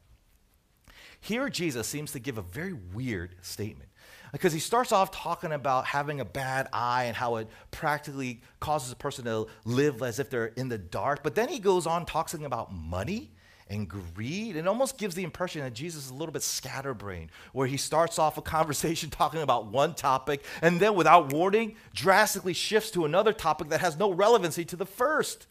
Here, 1.20 1.48
Jesus 1.48 1.86
seems 1.86 2.12
to 2.12 2.18
give 2.18 2.38
a 2.38 2.42
very 2.42 2.72
weird 2.72 3.36
statement 3.42 3.90
because 4.32 4.52
he 4.52 4.58
starts 4.58 4.92
off 4.92 5.10
talking 5.10 5.52
about 5.52 5.84
having 5.84 6.20
a 6.20 6.24
bad 6.24 6.68
eye 6.72 7.04
and 7.04 7.16
how 7.16 7.36
it 7.36 7.48
practically 7.70 8.40
causes 8.60 8.90
a 8.90 8.96
person 8.96 9.26
to 9.26 9.46
live 9.64 10.02
as 10.02 10.18
if 10.18 10.30
they're 10.30 10.46
in 10.46 10.68
the 10.68 10.78
dark. 10.78 11.22
But 11.22 11.34
then 11.34 11.48
he 11.48 11.58
goes 11.58 11.86
on 11.86 12.06
talking 12.06 12.44
about 12.44 12.72
money 12.72 13.30
and 13.68 13.88
greed 13.88 14.56
and 14.56 14.66
almost 14.66 14.98
gives 14.98 15.14
the 15.14 15.22
impression 15.22 15.60
that 15.62 15.74
Jesus 15.74 16.06
is 16.06 16.10
a 16.10 16.14
little 16.14 16.32
bit 16.32 16.42
scatterbrained, 16.42 17.30
where 17.52 17.66
he 17.66 17.76
starts 17.76 18.18
off 18.18 18.38
a 18.38 18.42
conversation 18.42 19.10
talking 19.10 19.42
about 19.42 19.66
one 19.66 19.94
topic 19.94 20.44
and 20.62 20.80
then, 20.80 20.94
without 20.94 21.32
warning, 21.32 21.76
drastically 21.94 22.54
shifts 22.54 22.90
to 22.92 23.04
another 23.04 23.32
topic 23.32 23.68
that 23.68 23.80
has 23.80 23.98
no 23.98 24.10
relevancy 24.12 24.64
to 24.64 24.76
the 24.76 24.86
first. 24.86 25.46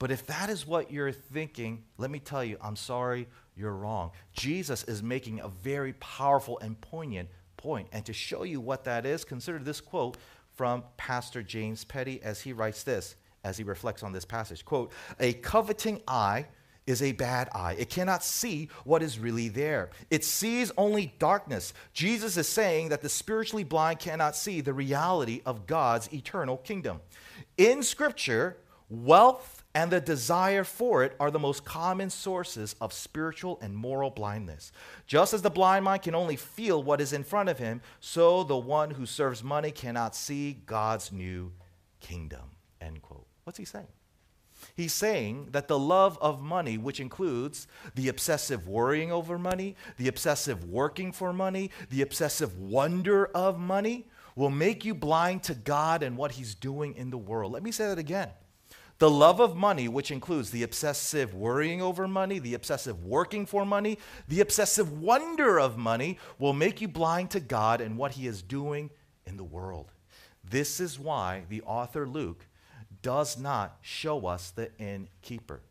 But 0.00 0.10
if 0.10 0.26
that 0.26 0.48
is 0.48 0.66
what 0.66 0.90
you're 0.90 1.12
thinking, 1.12 1.84
let 1.98 2.10
me 2.10 2.18
tell 2.18 2.42
you, 2.42 2.56
I'm 2.60 2.76
sorry, 2.76 3.28
you're 3.54 3.74
wrong. 3.74 4.12
Jesus 4.32 4.82
is 4.84 5.02
making 5.02 5.40
a 5.40 5.48
very 5.48 5.92
powerful 5.94 6.58
and 6.58 6.80
poignant 6.80 7.28
point. 7.60 7.88
And 7.92 8.04
to 8.06 8.12
show 8.12 8.42
you 8.42 8.60
what 8.60 8.84
that 8.84 9.04
is, 9.04 9.24
consider 9.24 9.58
this 9.58 9.80
quote 9.80 10.16
from 10.54 10.82
Pastor 10.96 11.42
James 11.42 11.84
Petty 11.84 12.22
as 12.22 12.40
he 12.40 12.52
writes 12.52 12.82
this, 12.82 13.16
as 13.44 13.56
he 13.58 13.64
reflects 13.64 14.02
on 14.02 14.12
this 14.12 14.24
passage. 14.24 14.64
Quote, 14.64 14.92
a 15.18 15.34
coveting 15.34 16.00
eye 16.08 16.46
is 16.86 17.02
a 17.02 17.12
bad 17.12 17.48
eye. 17.54 17.76
It 17.78 17.90
cannot 17.90 18.24
see 18.24 18.68
what 18.84 19.02
is 19.02 19.18
really 19.18 19.48
there. 19.48 19.90
It 20.10 20.24
sees 20.24 20.72
only 20.76 21.14
darkness. 21.18 21.72
Jesus 21.92 22.36
is 22.36 22.48
saying 22.48 22.88
that 22.88 23.02
the 23.02 23.08
spiritually 23.08 23.64
blind 23.64 23.98
cannot 23.98 24.34
see 24.34 24.60
the 24.60 24.72
reality 24.72 25.42
of 25.44 25.66
God's 25.66 26.12
eternal 26.12 26.56
kingdom. 26.56 27.00
In 27.58 27.82
Scripture, 27.82 28.56
wealth 28.88 29.59
and 29.74 29.90
the 29.90 30.00
desire 30.00 30.64
for 30.64 31.04
it 31.04 31.14
are 31.20 31.30
the 31.30 31.38
most 31.38 31.64
common 31.64 32.10
sources 32.10 32.74
of 32.80 32.92
spiritual 32.92 33.58
and 33.62 33.76
moral 33.76 34.10
blindness. 34.10 34.72
Just 35.06 35.32
as 35.32 35.42
the 35.42 35.50
blind 35.50 35.84
man 35.84 36.00
can 36.00 36.14
only 36.14 36.36
feel 36.36 36.82
what 36.82 37.00
is 37.00 37.12
in 37.12 37.22
front 37.22 37.48
of 37.48 37.58
him, 37.58 37.80
so 38.00 38.42
the 38.42 38.56
one 38.56 38.90
who 38.90 39.06
serves 39.06 39.44
money 39.44 39.70
cannot 39.70 40.16
see 40.16 40.54
God's 40.66 41.12
new 41.12 41.52
kingdom. 42.00 42.50
End 42.80 43.00
quote. 43.02 43.26
What's 43.44 43.58
he 43.58 43.64
saying? 43.64 43.86
He's 44.76 44.92
saying 44.92 45.48
that 45.52 45.68
the 45.68 45.78
love 45.78 46.18
of 46.20 46.42
money, 46.42 46.76
which 46.76 47.00
includes 47.00 47.66
the 47.94 48.08
obsessive 48.08 48.68
worrying 48.68 49.10
over 49.10 49.38
money, 49.38 49.76
the 49.96 50.08
obsessive 50.08 50.64
working 50.64 51.12
for 51.12 51.32
money, 51.32 51.70
the 51.90 52.02
obsessive 52.02 52.58
wonder 52.58 53.26
of 53.26 53.58
money, 53.58 54.08
will 54.36 54.50
make 54.50 54.84
you 54.84 54.94
blind 54.94 55.42
to 55.44 55.54
God 55.54 56.02
and 56.02 56.16
what 56.16 56.32
He's 56.32 56.54
doing 56.54 56.94
in 56.94 57.10
the 57.10 57.18
world. 57.18 57.52
Let 57.52 57.62
me 57.62 57.70
say 57.70 57.86
that 57.86 57.98
again 57.98 58.30
The 59.00 59.10
love 59.10 59.40
of 59.40 59.56
money, 59.56 59.88
which 59.88 60.10
includes 60.10 60.50
the 60.50 60.62
obsessive 60.62 61.32
worrying 61.32 61.80
over 61.80 62.06
money, 62.06 62.38
the 62.38 62.52
obsessive 62.52 63.02
working 63.02 63.46
for 63.46 63.64
money, 63.64 63.98
the 64.28 64.42
obsessive 64.42 65.00
wonder 65.00 65.58
of 65.58 65.78
money, 65.78 66.18
will 66.38 66.52
make 66.52 66.82
you 66.82 66.88
blind 66.88 67.30
to 67.30 67.40
God 67.40 67.80
and 67.80 67.96
what 67.96 68.12
He 68.12 68.26
is 68.26 68.42
doing 68.42 68.90
in 69.24 69.38
the 69.38 69.42
world. 69.42 69.90
This 70.44 70.80
is 70.80 70.98
why 70.98 71.44
the 71.48 71.62
author 71.62 72.06
Luke 72.06 72.44
does 73.00 73.38
not 73.38 73.78
show 73.80 74.26
us 74.26 74.50
the 74.50 74.70
innkeeper. 74.78 75.62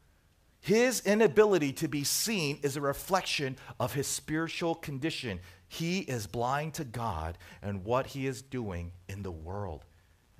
His 0.60 1.02
inability 1.06 1.72
to 1.74 1.88
be 1.88 2.04
seen 2.04 2.58
is 2.64 2.78
a 2.78 2.82
reflection 2.82 3.58
of 3.80 3.94
his 3.94 4.08
spiritual 4.08 4.74
condition. 4.74 5.40
He 5.68 6.00
is 6.00 6.26
blind 6.26 6.74
to 6.74 6.84
God 6.84 7.38
and 7.62 7.86
what 7.86 8.08
he 8.08 8.26
is 8.26 8.42
doing 8.42 8.92
in 9.08 9.22
the 9.22 9.32
world. 9.32 9.86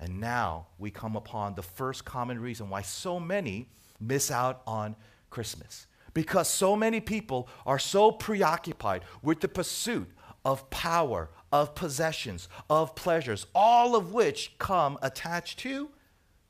And 0.00 0.18
now 0.18 0.68
we 0.78 0.90
come 0.90 1.14
upon 1.14 1.54
the 1.54 1.62
first 1.62 2.06
common 2.06 2.40
reason 2.40 2.70
why 2.70 2.80
so 2.80 3.20
many 3.20 3.68
miss 4.00 4.30
out 4.30 4.62
on 4.66 4.96
Christmas. 5.28 5.86
Because 6.14 6.48
so 6.48 6.74
many 6.74 7.00
people 7.00 7.48
are 7.66 7.78
so 7.78 8.10
preoccupied 8.10 9.04
with 9.22 9.40
the 9.40 9.48
pursuit 9.48 10.10
of 10.42 10.68
power, 10.70 11.28
of 11.52 11.74
possessions, 11.74 12.48
of 12.70 12.94
pleasures, 12.94 13.46
all 13.54 13.94
of 13.94 14.12
which 14.12 14.54
come 14.58 14.98
attached 15.02 15.58
to 15.60 15.90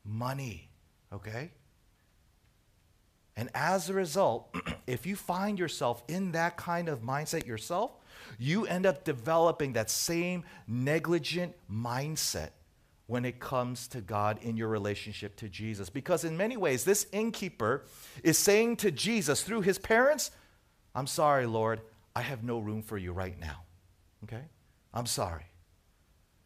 money. 0.05 0.69
Okay? 1.11 1.51
And 3.35 3.49
as 3.53 3.89
a 3.89 3.93
result, 3.93 4.55
if 4.87 5.05
you 5.05 5.17
find 5.17 5.59
yourself 5.59 6.03
in 6.07 6.31
that 6.31 6.55
kind 6.55 6.87
of 6.87 7.01
mindset 7.01 7.45
yourself, 7.45 7.91
you 8.39 8.65
end 8.65 8.85
up 8.85 9.03
developing 9.03 9.73
that 9.73 9.89
same 9.89 10.45
negligent 10.67 11.53
mindset 11.69 12.51
when 13.11 13.25
it 13.25 13.41
comes 13.41 13.89
to 13.89 13.99
God 13.99 14.39
in 14.41 14.55
your 14.55 14.69
relationship 14.69 15.35
to 15.35 15.49
Jesus. 15.49 15.89
Because 15.89 16.23
in 16.23 16.37
many 16.37 16.55
ways, 16.55 16.85
this 16.85 17.07
innkeeper 17.11 17.83
is 18.23 18.37
saying 18.37 18.77
to 18.77 18.89
Jesus 18.89 19.43
through 19.43 19.63
his 19.63 19.77
parents, 19.77 20.31
I'm 20.95 21.07
sorry, 21.07 21.45
Lord, 21.45 21.81
I 22.15 22.21
have 22.21 22.41
no 22.41 22.59
room 22.59 22.81
for 22.81 22.97
you 22.97 23.11
right 23.11 23.37
now. 23.37 23.63
Okay? 24.23 24.43
I'm 24.93 25.05
sorry. 25.05 25.43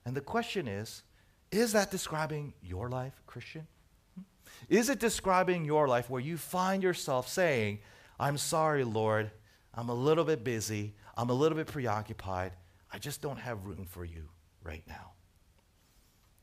And 0.07 0.17
the 0.17 0.21
question 0.21 0.67
is 0.67 1.03
is 1.51 1.73
that 1.73 1.91
describing 1.91 2.55
your 2.63 2.89
life, 2.89 3.21
Christian? 3.27 3.67
Hmm? 4.15 4.23
Is 4.67 4.89
it 4.89 4.99
describing 4.99 5.65
your 5.65 5.87
life 5.87 6.09
where 6.09 6.19
you 6.19 6.35
find 6.35 6.81
yourself 6.81 7.29
saying, 7.29 7.77
I'm 8.19 8.39
sorry, 8.39 8.83
Lord, 8.83 9.29
I'm 9.75 9.89
a 9.89 9.93
little 9.93 10.23
bit 10.23 10.43
busy, 10.43 10.95
I'm 11.15 11.29
a 11.29 11.33
little 11.33 11.59
bit 11.59 11.67
preoccupied, 11.67 12.53
I 12.91 12.97
just 12.97 13.21
don't 13.21 13.37
have 13.37 13.67
room 13.67 13.85
for 13.87 14.03
you 14.03 14.29
right 14.63 14.83
now? 14.87 15.11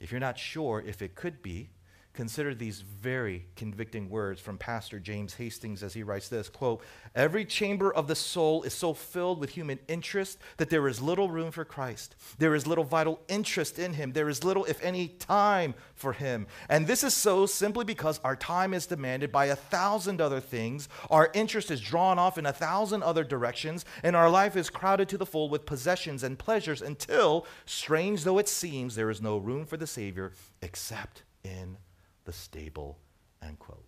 If 0.03 0.11
you're 0.11 0.21
not 0.21 0.37
sure 0.37 0.83
if 0.85 1.01
it 1.01 1.15
could 1.15 1.43
be, 1.43 1.71
consider 2.15 2.55
these 2.55 2.81
very 2.81 3.47
convicting 3.57 4.09
words 4.09 4.41
from 4.41 4.59
pastor 4.59 4.99
james 4.99 5.35
hastings 5.35 5.83
as 5.83 5.95
he 5.95 6.03
writes 6.03 6.29
this 6.29 6.49
quote 6.49 6.83
every 7.15 7.45
chamber 7.45 7.93
of 7.93 8.07
the 8.07 8.15
soul 8.15 8.63
is 8.63 8.75
so 8.75 8.95
filled 8.95 9.39
with 9.39 9.51
human 9.51 9.79
interest 9.89 10.39
that 10.57 10.71
there 10.71 10.87
is 10.89 11.01
little 11.01 11.29
room 11.29 11.51
for 11.51 11.65
christ. 11.65 12.15
There 12.39 12.55
is 12.55 12.67
little 12.67 12.85
vital 12.85 13.21
interest 13.29 13.79
in 13.79 13.95
him. 13.95 14.13
There 14.13 14.29
is 14.29 14.45
little 14.45 14.65
if 14.67 14.83
any 14.83 15.09
time 15.09 15.75
for 15.95 16.13
him. 16.13 16.47
And 16.69 16.87
this 16.87 17.03
is 17.03 17.15
so 17.15 17.47
simply 17.47 17.85
because 17.85 18.21
our 18.25 18.37
time 18.37 18.75
is 18.75 18.87
demanded 18.87 19.33
by 19.33 19.47
a 19.47 19.57
thousand 19.57 20.21
other 20.21 20.41
things. 20.41 20.89
Our 21.11 21.31
interest 21.35 21.71
is 21.71 21.81
drawn 21.81 22.19
off 22.19 22.39
in 22.39 22.47
a 22.47 22.53
thousand 22.53 23.03
other 23.03 23.25
directions 23.25 23.85
and 24.03 24.15
our 24.15 24.31
life 24.31 24.57
is 24.57 24.71
crowded 24.71 25.09
to 25.11 25.19
the 25.19 25.27
full 25.27 25.49
with 25.49 25.67
possessions 25.67 26.23
and 26.23 26.39
pleasures 26.39 26.83
until 26.83 27.47
strange 27.65 28.25
though 28.25 28.39
it 28.39 28.49
seems 28.49 28.95
there 28.95 29.11
is 29.11 29.23
no 29.23 29.39
room 29.39 29.65
for 29.65 29.77
the 29.77 29.87
savior 29.87 30.33
except 30.61 31.23
in 31.45 31.77
the 32.25 32.33
stable, 32.33 32.99
end 33.43 33.59
quote. 33.59 33.85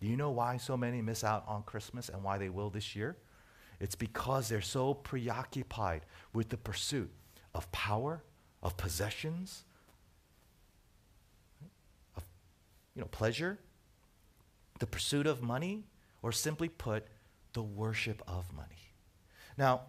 Do 0.00 0.06
you 0.06 0.16
know 0.16 0.30
why 0.30 0.56
so 0.56 0.76
many 0.76 1.02
miss 1.02 1.24
out 1.24 1.44
on 1.46 1.62
Christmas 1.62 2.08
and 2.08 2.22
why 2.22 2.38
they 2.38 2.48
will 2.48 2.70
this 2.70 2.94
year? 2.94 3.16
It's 3.80 3.94
because 3.94 4.48
they're 4.48 4.60
so 4.60 4.94
preoccupied 4.94 6.02
with 6.32 6.48
the 6.48 6.56
pursuit 6.56 7.10
of 7.54 7.70
power, 7.72 8.22
of 8.62 8.76
possessions, 8.76 9.64
of 12.16 12.24
you 12.94 13.02
know, 13.02 13.08
pleasure, 13.08 13.58
the 14.78 14.86
pursuit 14.86 15.26
of 15.26 15.42
money, 15.42 15.84
or 16.22 16.32
simply 16.32 16.68
put, 16.68 17.06
the 17.52 17.62
worship 17.62 18.22
of 18.28 18.52
money. 18.52 18.92
Now, 19.56 19.82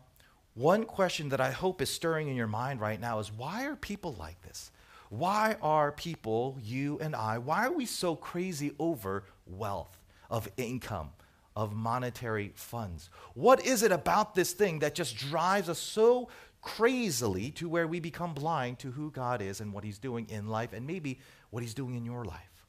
one 0.53 0.85
question 0.85 1.29
that 1.29 1.41
I 1.41 1.51
hope 1.51 1.81
is 1.81 1.89
stirring 1.89 2.27
in 2.27 2.35
your 2.35 2.47
mind 2.47 2.81
right 2.81 2.99
now 2.99 3.19
is 3.19 3.31
why 3.31 3.65
are 3.65 3.75
people 3.75 4.15
like 4.17 4.41
this? 4.41 4.71
Why 5.09 5.57
are 5.61 5.91
people, 5.91 6.57
you 6.63 6.99
and 7.01 7.15
I, 7.15 7.39
why 7.39 7.65
are 7.65 7.73
we 7.73 7.85
so 7.85 8.15
crazy 8.15 8.73
over 8.79 9.23
wealth, 9.47 9.99
of 10.29 10.47
income, 10.55 11.09
of 11.55 11.73
monetary 11.73 12.51
funds? 12.55 13.09
What 13.33 13.65
is 13.65 13.81
it 13.81 13.91
about 13.91 14.35
this 14.35 14.53
thing 14.53 14.79
that 14.79 14.93
just 14.93 15.17
drives 15.17 15.67
us 15.67 15.79
so 15.79 16.29
crazily 16.61 17.49
to 17.51 17.67
where 17.67 17.87
we 17.87 17.99
become 17.99 18.33
blind 18.35 18.77
to 18.79 18.91
who 18.91 19.09
God 19.09 19.41
is 19.41 19.61
and 19.61 19.73
what 19.73 19.83
He's 19.83 19.97
doing 19.97 20.27
in 20.29 20.47
life 20.47 20.73
and 20.73 20.85
maybe 20.85 21.19
what 21.49 21.63
He's 21.63 21.73
doing 21.73 21.95
in 21.95 22.05
your 22.05 22.23
life? 22.23 22.67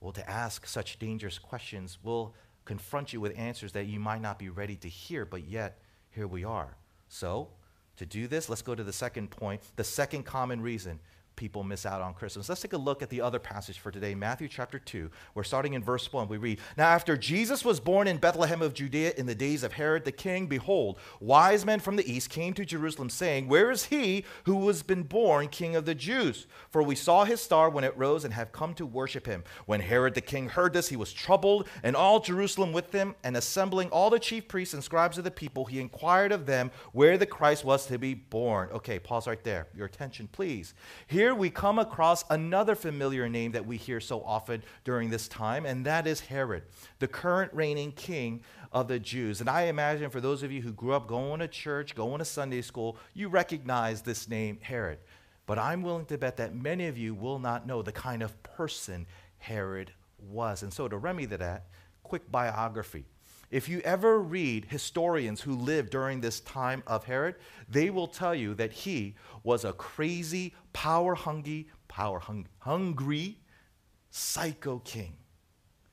Well, 0.00 0.12
to 0.12 0.30
ask 0.30 0.66
such 0.66 0.98
dangerous 0.98 1.38
questions 1.38 1.98
will 2.02 2.34
confront 2.64 3.12
you 3.12 3.20
with 3.20 3.38
answers 3.38 3.72
that 3.72 3.86
you 3.86 4.00
might 4.00 4.22
not 4.22 4.38
be 4.38 4.48
ready 4.48 4.76
to 4.76 4.88
hear, 4.88 5.26
but 5.26 5.44
yet 5.44 5.82
here 6.10 6.26
we 6.26 6.44
are. 6.44 6.76
So, 7.08 7.48
to 7.96 8.06
do 8.06 8.28
this, 8.28 8.48
let's 8.48 8.62
go 8.62 8.74
to 8.76 8.84
the 8.84 8.92
second 8.92 9.30
point. 9.30 9.60
The 9.76 9.84
second 9.84 10.22
common 10.22 10.60
reason 10.60 11.00
people 11.38 11.62
miss 11.62 11.86
out 11.86 12.02
on 12.02 12.12
Christmas. 12.14 12.48
Let's 12.48 12.60
take 12.60 12.72
a 12.72 12.76
look 12.76 13.00
at 13.00 13.10
the 13.10 13.20
other 13.20 13.38
passage 13.38 13.78
for 13.78 13.92
today, 13.92 14.12
Matthew 14.12 14.48
chapter 14.48 14.80
2. 14.80 15.08
We're 15.34 15.44
starting 15.44 15.74
in 15.74 15.84
verse 15.84 16.12
1. 16.12 16.26
We 16.26 16.36
read 16.36 16.58
Now, 16.76 16.88
after 16.88 17.16
Jesus 17.16 17.64
was 17.64 17.78
born 17.78 18.08
in 18.08 18.16
Bethlehem 18.16 18.60
of 18.60 18.74
Judea 18.74 19.12
in 19.16 19.26
the 19.26 19.36
days 19.36 19.62
of 19.62 19.74
Herod 19.74 20.04
the 20.04 20.10
king, 20.10 20.48
behold, 20.48 20.98
wise 21.20 21.64
men 21.64 21.78
from 21.78 21.94
the 21.94 22.12
east 22.12 22.28
came 22.28 22.54
to 22.54 22.64
Jerusalem, 22.64 23.08
saying, 23.08 23.46
Where 23.46 23.70
is 23.70 23.84
he 23.84 24.24
who 24.44 24.66
has 24.66 24.82
been 24.82 25.04
born 25.04 25.46
king 25.46 25.76
of 25.76 25.84
the 25.84 25.94
Jews? 25.94 26.48
For 26.70 26.82
we 26.82 26.96
saw 26.96 27.24
his 27.24 27.40
star 27.40 27.70
when 27.70 27.84
it 27.84 27.96
rose 27.96 28.24
and 28.24 28.34
have 28.34 28.50
come 28.50 28.74
to 28.74 28.84
worship 28.84 29.24
him. 29.24 29.44
When 29.66 29.80
Herod 29.80 30.14
the 30.14 30.20
king 30.20 30.48
heard 30.48 30.72
this, 30.72 30.88
he 30.88 30.96
was 30.96 31.12
troubled, 31.12 31.68
and 31.84 31.94
all 31.94 32.18
Jerusalem 32.18 32.72
with 32.72 32.90
him. 32.90 33.14
And 33.22 33.36
assembling 33.36 33.90
all 33.90 34.10
the 34.10 34.18
chief 34.18 34.48
priests 34.48 34.74
and 34.74 34.82
scribes 34.82 35.18
of 35.18 35.24
the 35.24 35.30
people, 35.30 35.66
he 35.66 35.78
inquired 35.78 36.32
of 36.32 36.46
them 36.46 36.72
where 36.92 37.16
the 37.16 37.26
Christ 37.26 37.64
was 37.64 37.86
to 37.86 37.96
be 37.96 38.14
born. 38.14 38.70
Okay, 38.72 38.98
pause 38.98 39.28
right 39.28 39.44
there. 39.44 39.68
Your 39.76 39.86
attention, 39.86 40.28
please. 40.32 40.74
Here 41.06 41.27
here 41.28 41.34
we 41.34 41.50
come 41.50 41.78
across 41.78 42.24
another 42.30 42.74
familiar 42.74 43.28
name 43.28 43.52
that 43.52 43.66
we 43.66 43.76
hear 43.76 44.00
so 44.00 44.22
often 44.24 44.62
during 44.82 45.10
this 45.10 45.28
time, 45.28 45.66
and 45.66 45.84
that 45.84 46.06
is 46.06 46.20
Herod, 46.20 46.62
the 47.00 47.06
current 47.06 47.52
reigning 47.52 47.92
king 47.92 48.40
of 48.72 48.88
the 48.88 48.98
Jews. 48.98 49.42
And 49.42 49.50
I 49.50 49.64
imagine 49.64 50.08
for 50.08 50.22
those 50.22 50.42
of 50.42 50.50
you 50.50 50.62
who 50.62 50.72
grew 50.72 50.94
up 50.94 51.06
going 51.06 51.40
to 51.40 51.46
church, 51.46 51.94
going 51.94 52.20
to 52.20 52.24
Sunday 52.24 52.62
school, 52.62 52.96
you 53.12 53.28
recognize 53.28 54.00
this 54.00 54.26
name, 54.26 54.58
Herod. 54.62 55.00
But 55.44 55.58
I'm 55.58 55.82
willing 55.82 56.06
to 56.06 56.16
bet 56.16 56.38
that 56.38 56.54
many 56.54 56.86
of 56.86 56.96
you 56.96 57.12
will 57.12 57.38
not 57.38 57.66
know 57.66 57.82
the 57.82 57.92
kind 57.92 58.22
of 58.22 58.42
person 58.42 59.06
Herod 59.36 59.92
was. 60.18 60.62
And 60.62 60.72
so, 60.72 60.88
to 60.88 60.96
remedy 60.96 61.26
that, 61.26 61.66
quick 62.04 62.32
biography. 62.32 63.04
If 63.50 63.68
you 63.68 63.80
ever 63.80 64.18
read 64.18 64.66
historians 64.66 65.40
who 65.40 65.52
lived 65.54 65.90
during 65.90 66.20
this 66.20 66.40
time 66.40 66.82
of 66.86 67.04
Herod, 67.04 67.36
they 67.68 67.88
will 67.88 68.06
tell 68.06 68.34
you 68.34 68.54
that 68.54 68.72
he 68.72 69.14
was 69.42 69.64
a 69.64 69.72
crazy, 69.72 70.54
power 70.72 71.14
hungry, 71.14 71.68
power 71.88 72.18
hung- 72.18 72.48
hungry 72.58 73.38
psycho 74.10 74.80
king. 74.80 75.16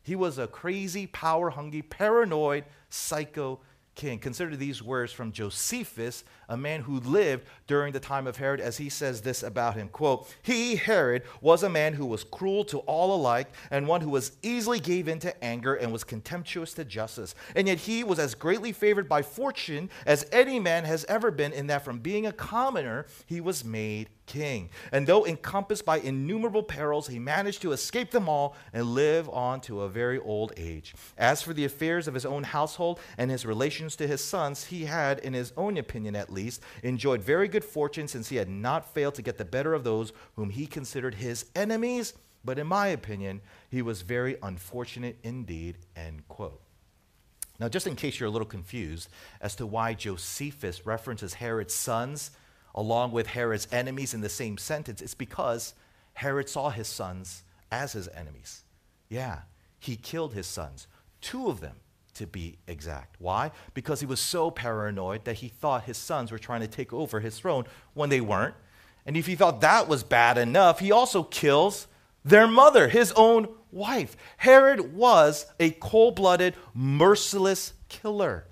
He 0.03 0.15
was 0.15 0.37
a 0.37 0.47
crazy, 0.47 1.07
power 1.07 1.49
hungry, 1.49 1.81
paranoid 1.81 2.65
psycho 2.89 3.61
king. 3.95 4.19
Consider 4.19 4.55
these 4.55 4.83
words 4.83 5.11
from 5.11 5.31
Josephus, 5.31 6.23
a 6.47 6.57
man 6.57 6.81
who 6.81 6.99
lived 6.99 7.45
during 7.67 7.93
the 7.93 7.99
time 7.99 8.27
of 8.27 8.37
Herod, 8.37 8.59
as 8.59 8.77
he 8.77 8.89
says 8.89 9.21
this 9.21 9.41
about 9.41 9.75
him. 9.75 9.87
Quote, 9.89 10.33
He, 10.41 10.75
Herod, 10.75 11.23
was 11.41 11.63
a 11.63 11.69
man 11.69 11.93
who 11.93 12.05
was 12.05 12.23
cruel 12.23 12.63
to 12.65 12.79
all 12.79 13.15
alike, 13.15 13.47
and 13.71 13.87
one 13.87 14.01
who 14.01 14.09
was 14.09 14.33
easily 14.41 14.79
gave 14.79 15.07
in 15.07 15.19
to 15.19 15.43
anger 15.43 15.73
and 15.75 15.91
was 15.91 16.03
contemptuous 16.03 16.73
to 16.75 16.85
justice. 16.85 17.33
And 17.55 17.67
yet 17.67 17.79
he 17.79 18.03
was 18.03 18.19
as 18.19 18.35
greatly 18.35 18.71
favored 18.71 19.09
by 19.09 19.21
fortune 19.21 19.89
as 20.05 20.27
any 20.31 20.59
man 20.59 20.85
has 20.85 21.05
ever 21.05 21.31
been, 21.31 21.53
in 21.53 21.67
that 21.67 21.85
from 21.85 21.99
being 21.99 22.25
a 22.25 22.33
commoner, 22.33 23.05
he 23.25 23.41
was 23.41 23.63
made 23.63 24.09
king. 24.25 24.69
And 24.91 25.07
though 25.07 25.25
encompassed 25.25 25.85
by 25.85 25.99
innumerable 25.99 26.63
perils, 26.63 27.07
he 27.07 27.19
managed 27.19 27.61
to 27.61 27.71
escape 27.71 28.11
them 28.11 28.27
all 28.27 28.55
and 28.73 28.93
live 28.93 29.29
on 29.29 29.61
to 29.61 29.81
a 29.81 29.89
very 29.89 30.19
old 30.19 30.53
age. 30.57 30.93
As 31.17 31.41
for 31.41 31.53
the 31.53 31.65
affairs 31.65 32.07
of 32.07 32.13
his 32.13 32.25
own 32.25 32.43
household 32.43 32.99
and 33.17 33.31
his 33.31 33.45
relations 33.45 33.95
to 33.97 34.07
his 34.07 34.23
sons, 34.23 34.65
he 34.65 34.85
had, 34.85 35.19
in 35.19 35.33
his 35.33 35.53
own 35.57 35.77
opinion 35.77 36.15
at 36.15 36.31
least, 36.31 36.61
enjoyed 36.83 37.21
very 37.21 37.47
good 37.47 37.63
fortune 37.63 38.07
since 38.07 38.29
he 38.29 38.35
had 38.35 38.49
not 38.49 38.93
failed 38.93 39.15
to 39.15 39.21
get 39.21 39.37
the 39.37 39.45
better 39.45 39.73
of 39.73 39.83
those 39.83 40.13
whom 40.35 40.49
he 40.49 40.65
considered 40.65 41.15
his 41.15 41.45
enemies. 41.55 42.13
But 42.43 42.59
in 42.59 42.67
my 42.67 42.87
opinion, 42.87 43.41
he 43.69 43.81
was 43.81 44.03
very 44.03 44.37
unfortunate 44.43 45.17
indeed. 45.23 45.77
End 45.95 46.27
quote. 46.27 46.61
Now, 47.59 47.69
just 47.69 47.87
in 47.87 47.95
case 47.95 48.19
you're 48.19 48.27
a 48.27 48.31
little 48.31 48.45
confused 48.45 49.09
as 49.39 49.55
to 49.55 49.65
why 49.65 49.93
Josephus 49.93 50.85
references 50.85 51.35
Herod's 51.35 51.73
sons 51.73 52.31
along 52.75 53.11
with 53.11 53.27
Herod's 53.27 53.67
enemies 53.71 54.13
in 54.13 54.21
the 54.21 54.29
same 54.29 54.57
sentence, 54.57 55.01
it's 55.01 55.15
because 55.15 55.73
Herod 56.13 56.49
saw 56.49 56.69
his 56.69 56.87
sons 56.87 57.43
as 57.71 57.93
his 57.93 58.07
enemies. 58.09 58.63
Yeah, 59.09 59.39
he 59.79 59.95
killed 59.95 60.33
his 60.33 60.45
sons, 60.45 60.87
two 61.21 61.47
of 61.47 61.61
them 61.61 61.77
to 62.15 62.27
be 62.27 62.57
exact. 62.67 63.15
Why? 63.19 63.51
Because 63.73 63.99
he 63.99 64.05
was 64.05 64.19
so 64.19 64.51
paranoid 64.51 65.25
that 65.25 65.37
he 65.37 65.47
thought 65.47 65.83
his 65.83 65.97
sons 65.97 66.31
were 66.31 66.39
trying 66.39 66.61
to 66.61 66.67
take 66.67 66.93
over 66.93 67.19
his 67.19 67.39
throne 67.39 67.65
when 67.93 68.09
they 68.09 68.21
weren't. 68.21 68.55
And 69.05 69.15
if 69.15 69.25
he 69.25 69.35
thought 69.35 69.61
that 69.61 69.87
was 69.87 70.03
bad 70.03 70.37
enough, 70.37 70.79
he 70.79 70.91
also 70.91 71.23
kills 71.23 71.87
their 72.23 72.47
mother, 72.47 72.87
his 72.87 73.11
own 73.15 73.47
wife. 73.71 74.17
Herod 74.37 74.95
was 74.95 75.45
a 75.59 75.71
cold 75.71 76.15
blooded, 76.15 76.55
merciless 76.73 77.73
killer. 77.87 78.47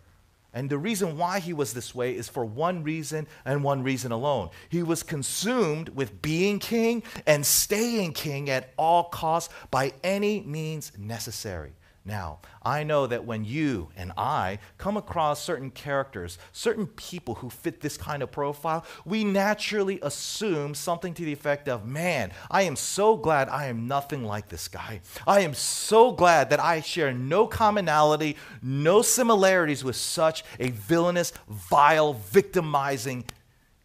And 0.54 0.70
the 0.70 0.78
reason 0.78 1.18
why 1.18 1.40
he 1.40 1.52
was 1.52 1.74
this 1.74 1.96
way 1.96 2.16
is 2.16 2.30
for 2.30 2.46
one 2.46 2.84
reason 2.84 3.28
and 3.44 3.64
one 3.64 3.82
reason 3.82 4.12
alone. 4.12 4.50
He 4.70 4.84
was 4.84 5.02
consumed 5.02 5.90
with 5.90 6.22
being 6.22 6.60
king 6.60 7.04
and 7.26 7.44
staying 7.46 8.14
king 8.14 8.50
at 8.50 8.72
all 8.78 9.06
costs 9.06 9.54
by 9.72 9.94
any 10.04 10.42
means 10.42 10.92
necessary. 10.98 11.74
Now, 12.06 12.40
I 12.62 12.84
know 12.84 13.08
that 13.08 13.24
when 13.24 13.46
you 13.46 13.90
and 13.96 14.12
I 14.18 14.60
come 14.78 14.98
across 14.98 15.42
certain 15.42 15.72
characters, 15.72 16.38
certain 16.52 16.86
people 16.86 17.36
who 17.36 17.50
fit 17.50 17.80
this 17.80 17.96
kind 17.96 18.22
of 18.22 18.30
profile, 18.30 18.86
we 19.06 19.24
naturally 19.24 20.00
assume 20.02 20.76
something 20.76 21.14
to 21.14 21.24
the 21.24 21.32
effect 21.32 21.70
of, 21.70 21.86
man, 21.86 22.32
I 22.52 22.64
am 22.64 22.76
so 22.76 23.16
glad 23.16 23.48
I 23.48 23.68
am 23.68 23.88
nothing 23.88 24.26
like 24.26 24.50
this 24.50 24.68
guy. 24.68 25.00
I 25.26 25.42
am 25.42 25.54
so 25.54 26.12
glad 26.12 26.50
that 26.50 26.60
I 26.60 26.82
share 26.82 27.14
no 27.14 27.48
commonality, 27.48 28.36
no 28.62 29.02
similarities 29.02 29.84
with 29.84 29.96
such 29.96 30.44
a 30.60 30.72
villainous, 30.72 31.32
vile, 31.48 32.14
victimizing 32.14 33.24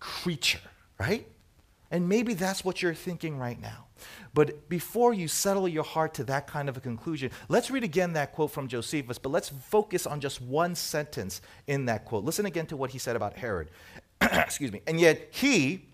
creature, 0.00 0.58
right? 0.98 1.28
And 1.90 2.08
maybe 2.08 2.34
that's 2.34 2.64
what 2.64 2.82
you're 2.82 2.94
thinking 2.94 3.38
right 3.38 3.60
now. 3.60 3.87
But 4.34 4.68
before 4.68 5.14
you 5.14 5.28
settle 5.28 5.68
your 5.68 5.84
heart 5.84 6.14
to 6.14 6.24
that 6.24 6.46
kind 6.46 6.68
of 6.68 6.76
a 6.76 6.80
conclusion, 6.80 7.30
let's 7.48 7.70
read 7.70 7.84
again 7.84 8.12
that 8.14 8.32
quote 8.32 8.50
from 8.50 8.68
Josephus, 8.68 9.18
but 9.18 9.30
let's 9.30 9.48
focus 9.48 10.06
on 10.06 10.20
just 10.20 10.40
one 10.40 10.74
sentence 10.74 11.40
in 11.66 11.86
that 11.86 12.04
quote. 12.04 12.24
Listen 12.24 12.46
again 12.46 12.66
to 12.66 12.76
what 12.76 12.90
he 12.90 12.98
said 12.98 13.16
about 13.16 13.34
Herod. 13.34 13.70
Excuse 14.20 14.72
me. 14.72 14.82
And 14.86 15.00
yet 15.00 15.28
he 15.30 15.88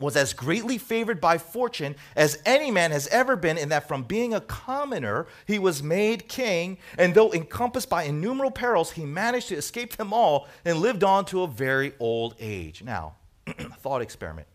was 0.00 0.16
as 0.16 0.32
greatly 0.32 0.78
favored 0.78 1.20
by 1.20 1.38
fortune 1.38 1.94
as 2.16 2.40
any 2.46 2.70
man 2.70 2.90
has 2.90 3.06
ever 3.08 3.36
been, 3.36 3.58
in 3.58 3.68
that 3.68 3.86
from 3.86 4.02
being 4.02 4.34
a 4.34 4.40
commoner, 4.40 5.26
he 5.46 5.58
was 5.58 5.82
made 5.82 6.28
king, 6.28 6.78
and 6.98 7.14
though 7.14 7.32
encompassed 7.32 7.88
by 7.88 8.04
innumerable 8.04 8.50
perils, 8.50 8.92
he 8.92 9.04
managed 9.04 9.48
to 9.48 9.56
escape 9.56 9.96
them 9.96 10.12
all 10.12 10.48
and 10.64 10.78
lived 10.78 11.04
on 11.04 11.24
to 11.26 11.42
a 11.42 11.46
very 11.46 11.92
old 12.00 12.34
age. 12.40 12.82
Now, 12.82 13.16
thought 13.80 14.02
experiment. 14.02 14.48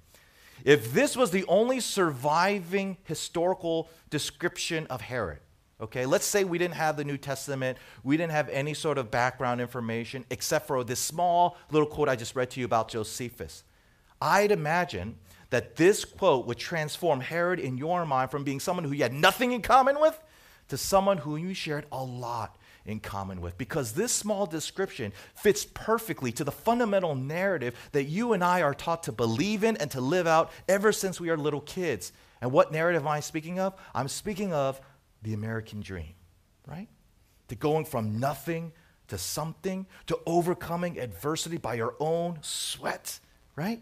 If 0.68 0.92
this 0.92 1.16
was 1.16 1.32
the 1.32 1.46
only 1.46 1.80
surviving 1.80 2.98
historical 3.06 3.88
description 4.10 4.86
of 4.88 5.00
Herod, 5.00 5.40
okay, 5.80 6.06
let's 6.06 6.26
say 6.26 6.44
we 6.44 6.58
didn't 6.58 6.74
have 6.74 6.98
the 6.98 7.06
New 7.06 7.16
Testament, 7.16 7.78
we 8.04 8.18
didn't 8.18 8.34
have 8.34 8.50
any 8.50 8.74
sort 8.74 8.98
of 8.98 9.10
background 9.10 9.62
information 9.62 10.26
except 10.30 10.68
for 10.68 10.84
this 10.84 11.00
small 11.00 11.56
little 11.72 11.88
quote 11.88 12.10
I 12.10 12.18
just 12.18 12.36
read 12.36 12.50
to 12.50 12.60
you 12.60 12.66
about 12.66 12.90
Josephus. 12.90 13.64
I'd 14.22 14.52
imagine 14.52 15.16
that 15.52 15.78
this 15.78 16.04
quote 16.04 16.46
would 16.48 16.58
transform 16.58 17.22
Herod 17.22 17.62
in 17.62 17.78
your 17.78 18.06
mind 18.06 18.30
from 18.30 18.44
being 18.44 18.60
someone 18.60 18.84
who 18.84 18.92
you 18.92 19.04
had 19.04 19.14
nothing 19.14 19.54
in 19.54 19.62
common 19.62 20.02
with 20.02 20.22
to 20.68 20.76
someone 20.76 21.20
who 21.20 21.38
you 21.38 21.54
shared 21.54 21.86
a 21.94 22.04
lot 22.04 22.57
in 22.88 23.00
common 23.00 23.42
with. 23.42 23.58
Because 23.58 23.92
this 23.92 24.12
small 24.12 24.46
description 24.46 25.14
fits 25.36 25.66
perfectly 25.66 26.32
to 26.32 26.44
the 26.44 26.52
fundamental 26.52 27.14
narrative 27.14 27.76
that 27.92 28.06
you 28.06 28.34
and 28.34 28.44
I 28.44 28.64
are 28.64 28.74
taught 28.74 29.04
to 29.04 29.12
believe 29.12 29.64
in 29.64 29.78
and 29.78 29.92
to 29.92 30.02
live 30.02 30.26
out 30.26 30.52
ever 30.68 30.92
since 30.92 31.20
we 31.20 31.30
are 31.30 31.38
little 31.38 31.62
kids. 31.62 32.12
And 32.42 32.52
what 32.52 32.72
narrative 32.72 33.04
am 33.04 33.08
I 33.08 33.20
speaking 33.20 33.60
of? 33.60 33.76
I'm 33.94 34.08
speaking 34.08 34.54
of 34.54 34.82
the 35.22 35.34
American 35.34 35.82
dream, 35.82 36.14
right? 36.66 36.88
To 37.50 37.56
going 37.56 37.86
from 37.86 38.20
nothing 38.20 38.72
to 39.08 39.18
something, 39.18 39.86
to 40.08 40.20
overcoming 40.26 41.00
adversity 41.00 41.58
by 41.58 41.76
your 41.76 41.96
own 42.00 42.40
sweat, 42.42 43.20
right? 43.56 43.82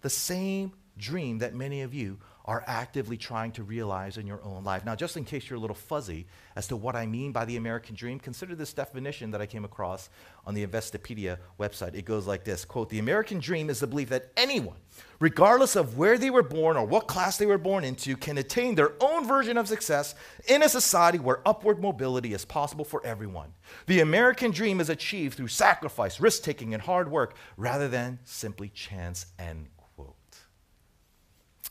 The 0.00 0.10
same 0.10 0.72
dream 0.98 1.38
that 1.38 1.54
many 1.54 1.82
of 1.82 1.94
you 1.94 2.18
are 2.44 2.64
actively 2.66 3.16
trying 3.16 3.52
to 3.52 3.62
realize 3.62 4.18
in 4.18 4.26
your 4.26 4.42
own 4.42 4.64
life. 4.64 4.84
Now, 4.84 4.96
just 4.96 5.16
in 5.16 5.24
case 5.24 5.48
you're 5.48 5.58
a 5.58 5.60
little 5.60 5.76
fuzzy 5.76 6.26
as 6.56 6.66
to 6.68 6.76
what 6.76 6.96
I 6.96 7.06
mean 7.06 7.32
by 7.32 7.44
the 7.44 7.56
American 7.56 7.94
dream, 7.94 8.18
consider 8.18 8.54
this 8.54 8.72
definition 8.72 9.30
that 9.30 9.40
I 9.40 9.46
came 9.46 9.64
across 9.64 10.10
on 10.44 10.54
the 10.54 10.66
Investopedia 10.66 11.38
website. 11.58 11.94
It 11.94 12.04
goes 12.04 12.26
like 12.26 12.44
this 12.44 12.64
quote, 12.64 12.88
The 12.90 12.98
American 12.98 13.38
dream 13.38 13.70
is 13.70 13.80
the 13.80 13.86
belief 13.86 14.08
that 14.08 14.32
anyone, 14.36 14.76
regardless 15.20 15.76
of 15.76 15.96
where 15.96 16.18
they 16.18 16.30
were 16.30 16.42
born 16.42 16.76
or 16.76 16.84
what 16.84 17.06
class 17.06 17.38
they 17.38 17.46
were 17.46 17.58
born 17.58 17.84
into, 17.84 18.16
can 18.16 18.38
attain 18.38 18.74
their 18.74 18.92
own 19.00 19.26
version 19.26 19.56
of 19.56 19.68
success 19.68 20.14
in 20.48 20.62
a 20.62 20.68
society 20.68 21.18
where 21.18 21.46
upward 21.46 21.80
mobility 21.80 22.32
is 22.32 22.44
possible 22.44 22.84
for 22.84 23.04
everyone. 23.06 23.52
The 23.86 24.00
American 24.00 24.50
dream 24.50 24.80
is 24.80 24.90
achieved 24.90 25.36
through 25.36 25.48
sacrifice, 25.48 26.20
risk 26.20 26.42
taking, 26.42 26.74
and 26.74 26.82
hard 26.82 27.10
work 27.10 27.36
rather 27.56 27.88
than 27.88 28.18
simply 28.24 28.68
chance 28.68 29.26
and 29.38 29.68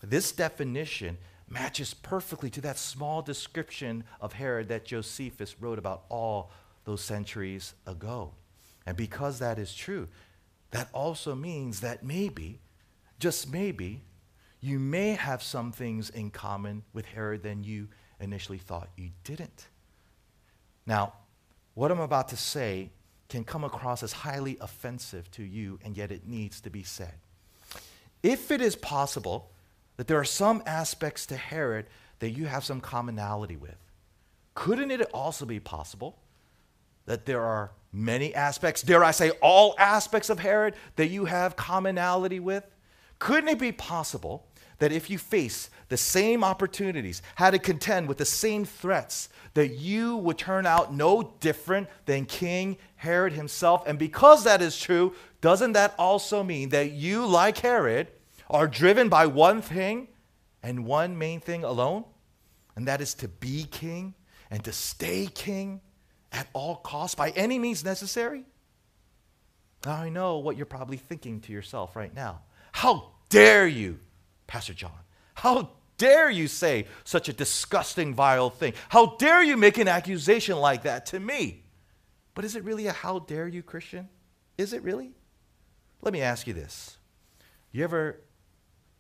this 0.01 0.31
definition 0.31 1.17
matches 1.49 1.93
perfectly 1.93 2.49
to 2.49 2.61
that 2.61 2.77
small 2.77 3.21
description 3.21 4.03
of 4.19 4.33
Herod 4.33 4.69
that 4.69 4.85
Josephus 4.85 5.61
wrote 5.61 5.77
about 5.77 6.03
all 6.09 6.51
those 6.85 7.01
centuries 7.01 7.73
ago. 7.85 8.31
And 8.85 8.97
because 8.97 9.39
that 9.39 9.59
is 9.59 9.73
true, 9.73 10.07
that 10.71 10.89
also 10.93 11.35
means 11.35 11.81
that 11.81 12.03
maybe, 12.03 12.61
just 13.19 13.51
maybe, 13.51 14.01
you 14.61 14.79
may 14.79 15.11
have 15.11 15.43
some 15.43 15.71
things 15.71 16.09
in 16.09 16.31
common 16.31 16.83
with 16.93 17.05
Herod 17.05 17.43
than 17.43 17.63
you 17.63 17.89
initially 18.19 18.57
thought 18.57 18.89
you 18.95 19.09
didn't. 19.23 19.67
Now, 20.85 21.13
what 21.73 21.91
I'm 21.91 21.99
about 21.99 22.29
to 22.29 22.37
say 22.37 22.91
can 23.29 23.43
come 23.43 23.63
across 23.63 24.03
as 24.03 24.11
highly 24.11 24.57
offensive 24.61 25.29
to 25.31 25.43
you, 25.43 25.79
and 25.83 25.95
yet 25.95 26.11
it 26.11 26.27
needs 26.27 26.61
to 26.61 26.69
be 26.69 26.83
said. 26.83 27.13
If 28.23 28.51
it 28.51 28.61
is 28.61 28.75
possible 28.75 29.50
that 30.01 30.07
there 30.07 30.17
are 30.17 30.25
some 30.25 30.63
aspects 30.65 31.27
to 31.27 31.37
Herod 31.37 31.85
that 32.17 32.31
you 32.31 32.47
have 32.47 32.63
some 32.63 32.81
commonality 32.81 33.55
with. 33.55 33.77
Couldn't 34.55 34.89
it 34.89 35.03
also 35.13 35.45
be 35.45 35.59
possible 35.59 36.17
that 37.05 37.27
there 37.27 37.43
are 37.43 37.69
many 37.93 38.33
aspects, 38.33 38.81
dare 38.81 39.03
I 39.03 39.11
say, 39.11 39.29
all 39.43 39.75
aspects 39.77 40.31
of 40.31 40.39
Herod 40.39 40.73
that 40.95 41.09
you 41.09 41.25
have 41.25 41.55
commonality 41.55 42.39
with? 42.39 42.63
Couldn't 43.19 43.49
it 43.49 43.59
be 43.59 43.71
possible 43.71 44.47
that 44.79 44.91
if 44.91 45.07
you 45.07 45.19
face 45.19 45.69
the 45.89 45.97
same 45.97 46.43
opportunities, 46.43 47.21
had 47.35 47.51
to 47.51 47.59
contend 47.59 48.07
with 48.07 48.17
the 48.17 48.25
same 48.25 48.65
threats, 48.65 49.29
that 49.53 49.75
you 49.75 50.17
would 50.17 50.39
turn 50.39 50.65
out 50.65 50.91
no 50.91 51.35
different 51.41 51.87
than 52.07 52.25
King 52.25 52.77
Herod 52.95 53.33
himself? 53.33 53.83
And 53.85 53.99
because 53.99 54.45
that 54.45 54.63
is 54.63 54.79
true, 54.79 55.13
doesn't 55.41 55.73
that 55.73 55.93
also 55.99 56.41
mean 56.41 56.69
that 56.69 56.89
you, 56.89 57.23
like 57.27 57.59
Herod, 57.59 58.07
are 58.51 58.67
driven 58.67 59.09
by 59.09 59.25
one 59.25 59.61
thing 59.61 60.09
and 60.61 60.85
one 60.85 61.17
main 61.17 61.39
thing 61.39 61.63
alone, 61.63 62.03
and 62.75 62.87
that 62.87 63.01
is 63.01 63.15
to 63.15 63.27
be 63.27 63.63
king 63.63 64.13
and 64.51 64.63
to 64.65 64.71
stay 64.71 65.27
king 65.33 65.81
at 66.31 66.47
all 66.53 66.75
costs 66.75 67.15
by 67.15 67.31
any 67.31 67.57
means 67.57 67.83
necessary? 67.83 68.45
Now, 69.85 69.93
I 69.93 70.09
know 70.09 70.37
what 70.37 70.57
you're 70.57 70.65
probably 70.65 70.97
thinking 70.97 71.39
to 71.41 71.53
yourself 71.53 71.95
right 71.95 72.13
now. 72.13 72.41
How 72.71 73.13
dare 73.29 73.67
you, 73.67 73.99
Pastor 74.45 74.73
John? 74.73 74.91
How 75.33 75.71
dare 75.97 76.29
you 76.29 76.47
say 76.47 76.87
such 77.03 77.29
a 77.29 77.33
disgusting, 77.33 78.13
vile 78.13 78.49
thing? 78.49 78.73
How 78.89 79.15
dare 79.17 79.41
you 79.41 79.57
make 79.57 79.77
an 79.77 79.87
accusation 79.87 80.57
like 80.57 80.83
that 80.83 81.07
to 81.07 81.19
me? 81.19 81.63
But 82.35 82.45
is 82.45 82.55
it 82.55 82.63
really 82.63 82.87
a 82.87 82.91
how 82.91 83.19
dare 83.19 83.47
you, 83.47 83.63
Christian? 83.63 84.07
Is 84.57 84.73
it 84.73 84.83
really? 84.83 85.13
Let 86.01 86.13
me 86.13 86.21
ask 86.21 86.47
you 86.47 86.53
this. 86.53 86.97
You 87.71 87.83
ever 87.83 88.19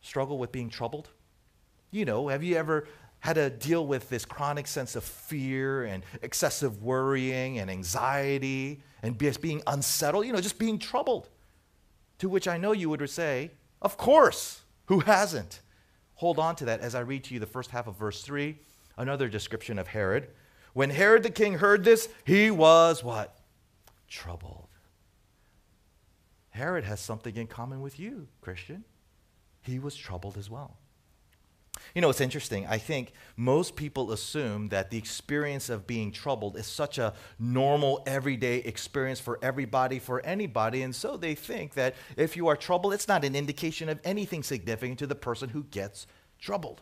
struggle 0.01 0.37
with 0.37 0.51
being 0.51 0.69
troubled? 0.69 1.09
You 1.91 2.05
know, 2.05 2.27
have 2.29 2.43
you 2.43 2.55
ever 2.55 2.87
had 3.19 3.33
to 3.33 3.49
deal 3.49 3.85
with 3.85 4.09
this 4.09 4.25
chronic 4.25 4.65
sense 4.67 4.95
of 4.95 5.03
fear 5.03 5.83
and 5.83 6.03
excessive 6.21 6.81
worrying 6.81 7.59
and 7.59 7.69
anxiety 7.69 8.81
and 9.03 9.19
just 9.19 9.41
being 9.41 9.61
unsettled, 9.67 10.25
you 10.25 10.33
know, 10.33 10.41
just 10.41 10.57
being 10.57 10.79
troubled? 10.79 11.29
To 12.19 12.29
which 12.29 12.47
I 12.47 12.57
know 12.57 12.71
you 12.71 12.89
would 12.89 13.07
say, 13.09 13.51
Of 13.81 13.97
course, 13.97 14.61
who 14.85 15.01
hasn't? 15.01 15.61
Hold 16.15 16.39
on 16.39 16.55
to 16.57 16.65
that 16.65 16.81
as 16.81 16.93
I 16.95 16.99
read 16.99 17.23
to 17.25 17.33
you 17.33 17.39
the 17.39 17.45
first 17.45 17.71
half 17.71 17.87
of 17.87 17.97
verse 17.97 18.21
3, 18.21 18.57
another 18.97 19.27
description 19.27 19.79
of 19.79 19.87
Herod. 19.87 20.29
When 20.73 20.91
Herod 20.91 21.23
the 21.23 21.29
king 21.29 21.55
heard 21.55 21.83
this, 21.83 22.07
he 22.25 22.51
was 22.51 23.03
what? 23.03 23.39
Troubled. 24.07 24.67
Herod 26.51 26.83
has 26.83 26.99
something 26.99 27.35
in 27.35 27.47
common 27.47 27.81
with 27.81 27.99
you, 27.99 28.27
Christian 28.41 28.83
he 29.61 29.79
was 29.79 29.95
troubled 29.95 30.37
as 30.37 30.49
well. 30.49 30.77
You 31.95 32.01
know, 32.01 32.09
it's 32.09 32.21
interesting. 32.21 32.65
I 32.67 32.77
think 32.77 33.13
most 33.35 33.75
people 33.75 34.11
assume 34.11 34.69
that 34.69 34.91
the 34.91 34.97
experience 34.97 35.69
of 35.69 35.87
being 35.87 36.11
troubled 36.11 36.57
is 36.57 36.67
such 36.67 36.97
a 36.97 37.13
normal, 37.39 38.03
everyday 38.05 38.57
experience 38.57 39.19
for 39.19 39.39
everybody, 39.41 39.99
for 39.99 40.21
anybody. 40.25 40.83
And 40.83 40.95
so 40.95 41.17
they 41.17 41.35
think 41.35 41.73
that 41.73 41.95
if 42.17 42.37
you 42.37 42.47
are 42.47 42.55
troubled, 42.55 42.93
it's 42.93 43.07
not 43.07 43.25
an 43.25 43.35
indication 43.35 43.89
of 43.89 43.99
anything 44.03 44.43
significant 44.43 44.99
to 44.99 45.07
the 45.07 45.15
person 45.15 45.49
who 45.49 45.63
gets 45.63 46.07
troubled. 46.39 46.81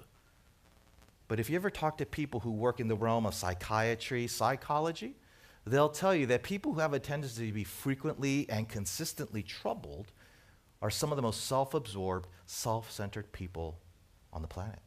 But 1.27 1.39
if 1.39 1.49
you 1.49 1.55
ever 1.55 1.69
talk 1.69 1.97
to 1.99 2.05
people 2.05 2.39
who 2.39 2.51
work 2.51 2.79
in 2.79 2.87
the 2.87 2.95
realm 2.95 3.25
of 3.25 3.35
psychiatry, 3.35 4.27
psychology, 4.27 5.15
they'll 5.65 5.89
tell 5.89 6.15
you 6.15 6.25
that 6.27 6.43
people 6.43 6.73
who 6.73 6.79
have 6.79 6.93
a 6.93 6.99
tendency 6.99 7.47
to 7.47 7.53
be 7.53 7.63
frequently 7.63 8.47
and 8.49 8.67
consistently 8.67 9.43
troubled 9.43 10.11
are 10.81 10.89
some 10.89 11.11
of 11.11 11.15
the 11.15 11.21
most 11.21 11.45
self 11.45 11.73
absorbed, 11.73 12.27
self 12.45 12.91
centered 12.91 13.31
people 13.31 13.79
on 14.31 14.41
the 14.41 14.47
planet. 14.47 14.79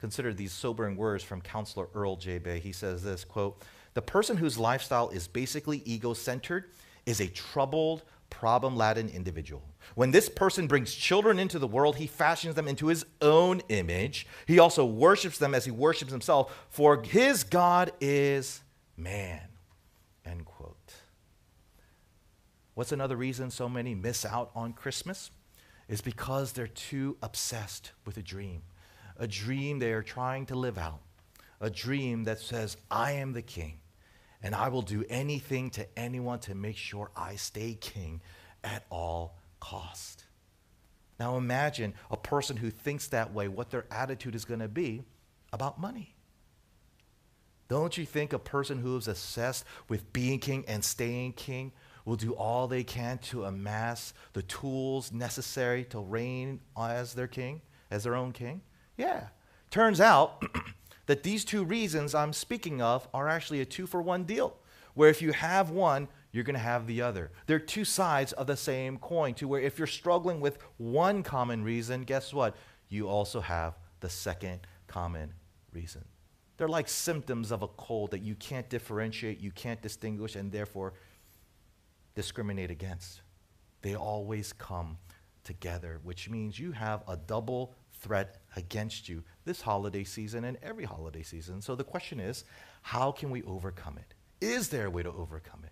Consider 0.00 0.32
these 0.32 0.52
sobering 0.52 0.96
words 0.96 1.24
from 1.24 1.40
counselor 1.40 1.88
Earl 1.94 2.16
J. 2.16 2.38
Bay. 2.38 2.60
He 2.60 2.72
says 2.72 3.02
this 3.02 3.24
quote, 3.24 3.62
The 3.94 4.02
person 4.02 4.36
whose 4.36 4.58
lifestyle 4.58 5.08
is 5.10 5.26
basically 5.28 5.82
ego 5.84 6.14
centered 6.14 6.70
is 7.04 7.20
a 7.20 7.28
troubled, 7.28 8.02
problem 8.30 8.76
laden 8.76 9.08
individual. 9.08 9.62
When 9.94 10.10
this 10.10 10.28
person 10.28 10.66
brings 10.66 10.94
children 10.94 11.38
into 11.38 11.58
the 11.58 11.66
world, 11.66 11.96
he 11.96 12.06
fashions 12.06 12.54
them 12.54 12.68
into 12.68 12.88
his 12.88 13.04
own 13.20 13.62
image. 13.68 14.26
He 14.46 14.58
also 14.58 14.84
worships 14.84 15.38
them 15.38 15.54
as 15.54 15.64
he 15.64 15.70
worships 15.70 16.12
himself, 16.12 16.66
for 16.68 17.02
his 17.02 17.44
God 17.44 17.92
is 18.00 18.62
man. 18.96 19.40
End 20.24 20.44
quote. 20.44 20.57
What's 22.78 22.92
another 22.92 23.16
reason 23.16 23.50
so 23.50 23.68
many 23.68 23.96
miss 23.96 24.24
out 24.24 24.52
on 24.54 24.72
Christmas? 24.72 25.32
Is 25.88 26.00
because 26.00 26.52
they're 26.52 26.68
too 26.68 27.16
obsessed 27.20 27.90
with 28.06 28.16
a 28.18 28.22
dream. 28.22 28.62
A 29.16 29.26
dream 29.26 29.80
they 29.80 29.92
are 29.92 30.04
trying 30.04 30.46
to 30.46 30.54
live 30.54 30.78
out. 30.78 31.00
A 31.60 31.70
dream 31.70 32.22
that 32.22 32.38
says, 32.38 32.76
I 32.88 33.14
am 33.14 33.32
the 33.32 33.42
king, 33.42 33.80
and 34.44 34.54
I 34.54 34.68
will 34.68 34.82
do 34.82 35.04
anything 35.08 35.70
to 35.70 35.88
anyone 35.98 36.38
to 36.38 36.54
make 36.54 36.76
sure 36.76 37.10
I 37.16 37.34
stay 37.34 37.74
king 37.74 38.20
at 38.62 38.86
all 38.90 39.36
cost. 39.58 40.22
Now 41.18 41.36
imagine 41.36 41.94
a 42.12 42.16
person 42.16 42.56
who 42.56 42.70
thinks 42.70 43.08
that 43.08 43.34
way, 43.34 43.48
what 43.48 43.70
their 43.70 43.86
attitude 43.90 44.36
is 44.36 44.44
going 44.44 44.60
to 44.60 44.68
be 44.68 45.02
about 45.52 45.80
money. 45.80 46.14
Don't 47.66 47.98
you 47.98 48.06
think 48.06 48.32
a 48.32 48.38
person 48.38 48.78
who 48.78 48.96
is 48.96 49.08
obsessed 49.08 49.64
with 49.88 50.12
being 50.12 50.38
king 50.38 50.64
and 50.68 50.84
staying 50.84 51.32
king 51.32 51.72
will 52.08 52.16
do 52.16 52.32
all 52.32 52.66
they 52.66 52.82
can 52.82 53.18
to 53.18 53.44
amass 53.44 54.14
the 54.32 54.40
tools 54.42 55.12
necessary 55.12 55.84
to 55.84 56.00
reign 56.00 56.58
as 56.74 57.12
their 57.12 57.26
king, 57.26 57.60
as 57.90 58.02
their 58.02 58.16
own 58.16 58.32
king? 58.32 58.62
Yeah. 58.96 59.28
Turns 59.70 60.00
out 60.00 60.42
that 61.06 61.22
these 61.22 61.44
two 61.44 61.64
reasons 61.64 62.14
I'm 62.14 62.32
speaking 62.32 62.80
of 62.80 63.06
are 63.12 63.28
actually 63.28 63.60
a 63.60 63.66
two 63.66 63.86
for 63.86 64.00
one 64.00 64.24
deal, 64.24 64.56
where 64.94 65.10
if 65.10 65.20
you 65.20 65.32
have 65.32 65.68
one, 65.68 66.08
you're 66.32 66.44
going 66.44 66.54
to 66.54 66.60
have 66.60 66.86
the 66.86 67.02
other. 67.02 67.30
They're 67.46 67.58
two 67.58 67.84
sides 67.84 68.32
of 68.32 68.46
the 68.46 68.56
same 68.56 68.96
coin, 68.96 69.34
to 69.34 69.46
where 69.46 69.60
if 69.60 69.76
you're 69.76 69.86
struggling 69.86 70.40
with 70.40 70.58
one 70.78 71.22
common 71.22 71.62
reason, 71.62 72.04
guess 72.04 72.32
what? 72.32 72.56
You 72.88 73.06
also 73.06 73.42
have 73.42 73.78
the 74.00 74.08
second 74.08 74.60
common 74.86 75.34
reason. 75.74 76.06
They're 76.56 76.68
like 76.68 76.88
symptoms 76.88 77.52
of 77.52 77.62
a 77.62 77.68
cold 77.68 78.12
that 78.12 78.22
you 78.22 78.34
can't 78.34 78.68
differentiate, 78.70 79.40
you 79.40 79.50
can't 79.50 79.82
distinguish, 79.82 80.36
and 80.36 80.50
therefore 80.50 80.94
discriminate 82.18 82.68
against. 82.68 83.20
They 83.80 83.94
always 83.94 84.52
come 84.52 84.98
together, 85.44 86.00
which 86.02 86.28
means 86.28 86.58
you 86.58 86.72
have 86.72 87.04
a 87.06 87.16
double 87.16 87.76
threat 87.92 88.40
against 88.56 89.08
you 89.08 89.22
this 89.44 89.60
holiday 89.60 90.02
season 90.02 90.42
and 90.42 90.58
every 90.60 90.84
holiday 90.84 91.22
season. 91.22 91.62
So 91.62 91.76
the 91.76 91.84
question 91.84 92.18
is, 92.18 92.42
how 92.82 93.12
can 93.12 93.30
we 93.30 93.44
overcome 93.44 93.98
it? 93.98 94.14
Is 94.44 94.68
there 94.68 94.86
a 94.86 94.90
way 94.90 95.04
to 95.04 95.12
overcome 95.12 95.60
it? 95.62 95.70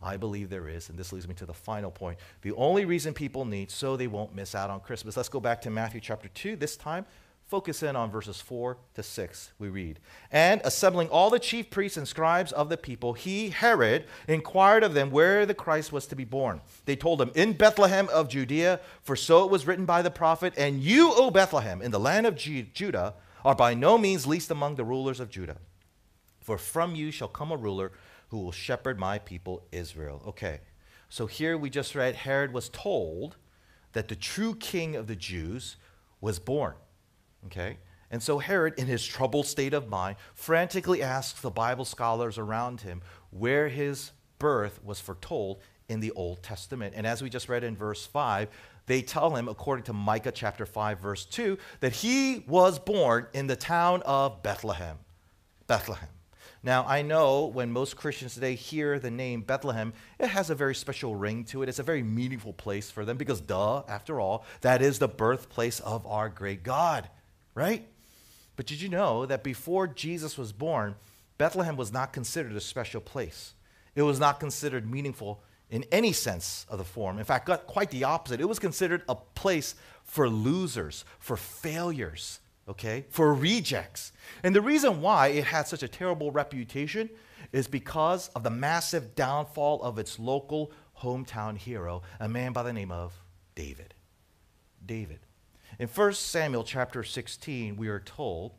I 0.00 0.16
believe 0.16 0.48
there 0.48 0.68
is, 0.68 0.90
and 0.90 0.96
this 0.96 1.12
leads 1.12 1.26
me 1.26 1.34
to 1.34 1.44
the 1.44 1.52
final 1.52 1.90
point. 1.90 2.20
The 2.42 2.52
only 2.52 2.84
reason 2.84 3.12
people 3.12 3.44
need 3.44 3.68
so 3.68 3.96
they 3.96 4.06
won't 4.06 4.32
miss 4.32 4.54
out 4.54 4.70
on 4.70 4.78
Christmas. 4.78 5.16
Let's 5.16 5.28
go 5.28 5.40
back 5.40 5.60
to 5.62 5.70
Matthew 5.70 6.00
chapter 6.00 6.28
2, 6.28 6.54
this 6.54 6.76
time 6.76 7.04
Focus 7.50 7.82
in 7.82 7.96
on 7.96 8.12
verses 8.12 8.40
4 8.40 8.78
to 8.94 9.02
6. 9.02 9.50
We 9.58 9.70
read, 9.70 9.98
And 10.30 10.60
assembling 10.62 11.08
all 11.08 11.30
the 11.30 11.40
chief 11.40 11.68
priests 11.68 11.96
and 11.96 12.06
scribes 12.06 12.52
of 12.52 12.68
the 12.68 12.76
people, 12.76 13.14
he, 13.14 13.48
Herod, 13.48 14.04
inquired 14.28 14.84
of 14.84 14.94
them 14.94 15.10
where 15.10 15.44
the 15.44 15.52
Christ 15.52 15.92
was 15.92 16.06
to 16.06 16.14
be 16.14 16.24
born. 16.24 16.60
They 16.84 16.94
told 16.94 17.20
him, 17.20 17.32
In 17.34 17.54
Bethlehem 17.54 18.08
of 18.10 18.28
Judea, 18.28 18.78
for 19.02 19.16
so 19.16 19.44
it 19.44 19.50
was 19.50 19.66
written 19.66 19.84
by 19.84 20.00
the 20.00 20.12
prophet, 20.12 20.54
And 20.56 20.80
you, 20.80 21.12
O 21.12 21.32
Bethlehem, 21.32 21.82
in 21.82 21.90
the 21.90 21.98
land 21.98 22.24
of 22.24 22.36
Judah, 22.36 23.14
are 23.44 23.56
by 23.56 23.74
no 23.74 23.98
means 23.98 24.28
least 24.28 24.52
among 24.52 24.76
the 24.76 24.84
rulers 24.84 25.18
of 25.18 25.28
Judah. 25.28 25.56
For 26.40 26.56
from 26.56 26.94
you 26.94 27.10
shall 27.10 27.26
come 27.26 27.50
a 27.50 27.56
ruler 27.56 27.90
who 28.28 28.38
will 28.38 28.52
shepherd 28.52 28.96
my 28.96 29.18
people 29.18 29.64
Israel. 29.72 30.22
Okay, 30.24 30.60
so 31.08 31.26
here 31.26 31.58
we 31.58 31.68
just 31.68 31.96
read 31.96 32.14
Herod 32.14 32.52
was 32.52 32.68
told 32.68 33.38
that 33.92 34.06
the 34.06 34.14
true 34.14 34.54
king 34.54 34.94
of 34.94 35.08
the 35.08 35.16
Jews 35.16 35.74
was 36.20 36.38
born. 36.38 36.74
Okay? 37.46 37.78
And 38.10 38.22
so 38.22 38.38
Herod, 38.38 38.74
in 38.76 38.86
his 38.86 39.06
troubled 39.06 39.46
state 39.46 39.72
of 39.72 39.88
mind, 39.88 40.16
frantically 40.34 41.02
asks 41.02 41.40
the 41.40 41.50
Bible 41.50 41.84
scholars 41.84 42.38
around 42.38 42.80
him 42.80 43.02
where 43.30 43.68
his 43.68 44.10
birth 44.38 44.80
was 44.82 45.00
foretold 45.00 45.60
in 45.88 46.00
the 46.00 46.10
Old 46.12 46.42
Testament. 46.42 46.94
And 46.96 47.06
as 47.06 47.22
we 47.22 47.30
just 47.30 47.48
read 47.48 47.62
in 47.62 47.76
verse 47.76 48.04
5, 48.06 48.48
they 48.86 49.02
tell 49.02 49.36
him, 49.36 49.48
according 49.48 49.84
to 49.84 49.92
Micah 49.92 50.32
chapter 50.32 50.66
5, 50.66 50.98
verse 50.98 51.24
2, 51.24 51.56
that 51.78 51.92
he 51.92 52.44
was 52.48 52.78
born 52.78 53.26
in 53.32 53.46
the 53.46 53.56
town 53.56 54.02
of 54.02 54.42
Bethlehem. 54.42 54.98
Bethlehem. 55.68 56.08
Now, 56.62 56.84
I 56.86 57.02
know 57.02 57.46
when 57.46 57.70
most 57.70 57.96
Christians 57.96 58.34
today 58.34 58.54
hear 58.54 58.98
the 58.98 59.10
name 59.10 59.42
Bethlehem, 59.42 59.92
it 60.18 60.28
has 60.28 60.50
a 60.50 60.54
very 60.54 60.74
special 60.74 61.14
ring 61.14 61.44
to 61.44 61.62
it. 61.62 61.68
It's 61.68 61.78
a 61.78 61.84
very 61.84 62.02
meaningful 62.02 62.52
place 62.52 62.90
for 62.90 63.04
them 63.04 63.16
because, 63.16 63.40
duh, 63.40 63.84
after 63.88 64.20
all, 64.20 64.44
that 64.60 64.82
is 64.82 64.98
the 64.98 65.08
birthplace 65.08 65.80
of 65.80 66.06
our 66.06 66.28
great 66.28 66.62
God 66.62 67.08
right? 67.54 67.86
But 68.56 68.66
did 68.66 68.80
you 68.80 68.88
know 68.88 69.26
that 69.26 69.42
before 69.42 69.86
Jesus 69.86 70.36
was 70.36 70.52
born, 70.52 70.96
Bethlehem 71.38 71.76
was 71.76 71.92
not 71.92 72.12
considered 72.12 72.52
a 72.52 72.60
special 72.60 73.00
place? 73.00 73.54
It 73.94 74.02
was 74.02 74.20
not 74.20 74.40
considered 74.40 74.90
meaningful 74.90 75.42
in 75.70 75.84
any 75.92 76.12
sense 76.12 76.66
of 76.68 76.78
the 76.78 76.84
form. 76.84 77.18
In 77.18 77.24
fact, 77.24 77.48
quite 77.66 77.90
the 77.90 78.04
opposite. 78.04 78.40
It 78.40 78.48
was 78.48 78.58
considered 78.58 79.02
a 79.08 79.14
place 79.14 79.74
for 80.04 80.28
losers, 80.28 81.04
for 81.18 81.36
failures, 81.36 82.40
okay, 82.68 83.06
for 83.08 83.32
rejects. 83.32 84.12
And 84.42 84.54
the 84.54 84.60
reason 84.60 85.00
why 85.00 85.28
it 85.28 85.44
had 85.44 85.68
such 85.68 85.82
a 85.82 85.88
terrible 85.88 86.32
reputation 86.32 87.08
is 87.52 87.66
because 87.66 88.28
of 88.28 88.42
the 88.42 88.50
massive 88.50 89.14
downfall 89.14 89.82
of 89.82 89.98
its 89.98 90.18
local 90.18 90.72
hometown 91.00 91.56
hero, 91.56 92.02
a 92.18 92.28
man 92.28 92.52
by 92.52 92.62
the 92.62 92.72
name 92.72 92.90
of 92.92 93.12
David. 93.54 93.94
David. 94.84 95.20
In 95.80 95.88
1 95.88 96.12
Samuel 96.12 96.62
chapter 96.62 97.02
16, 97.02 97.74
we 97.74 97.88
are 97.88 98.00
told 98.00 98.52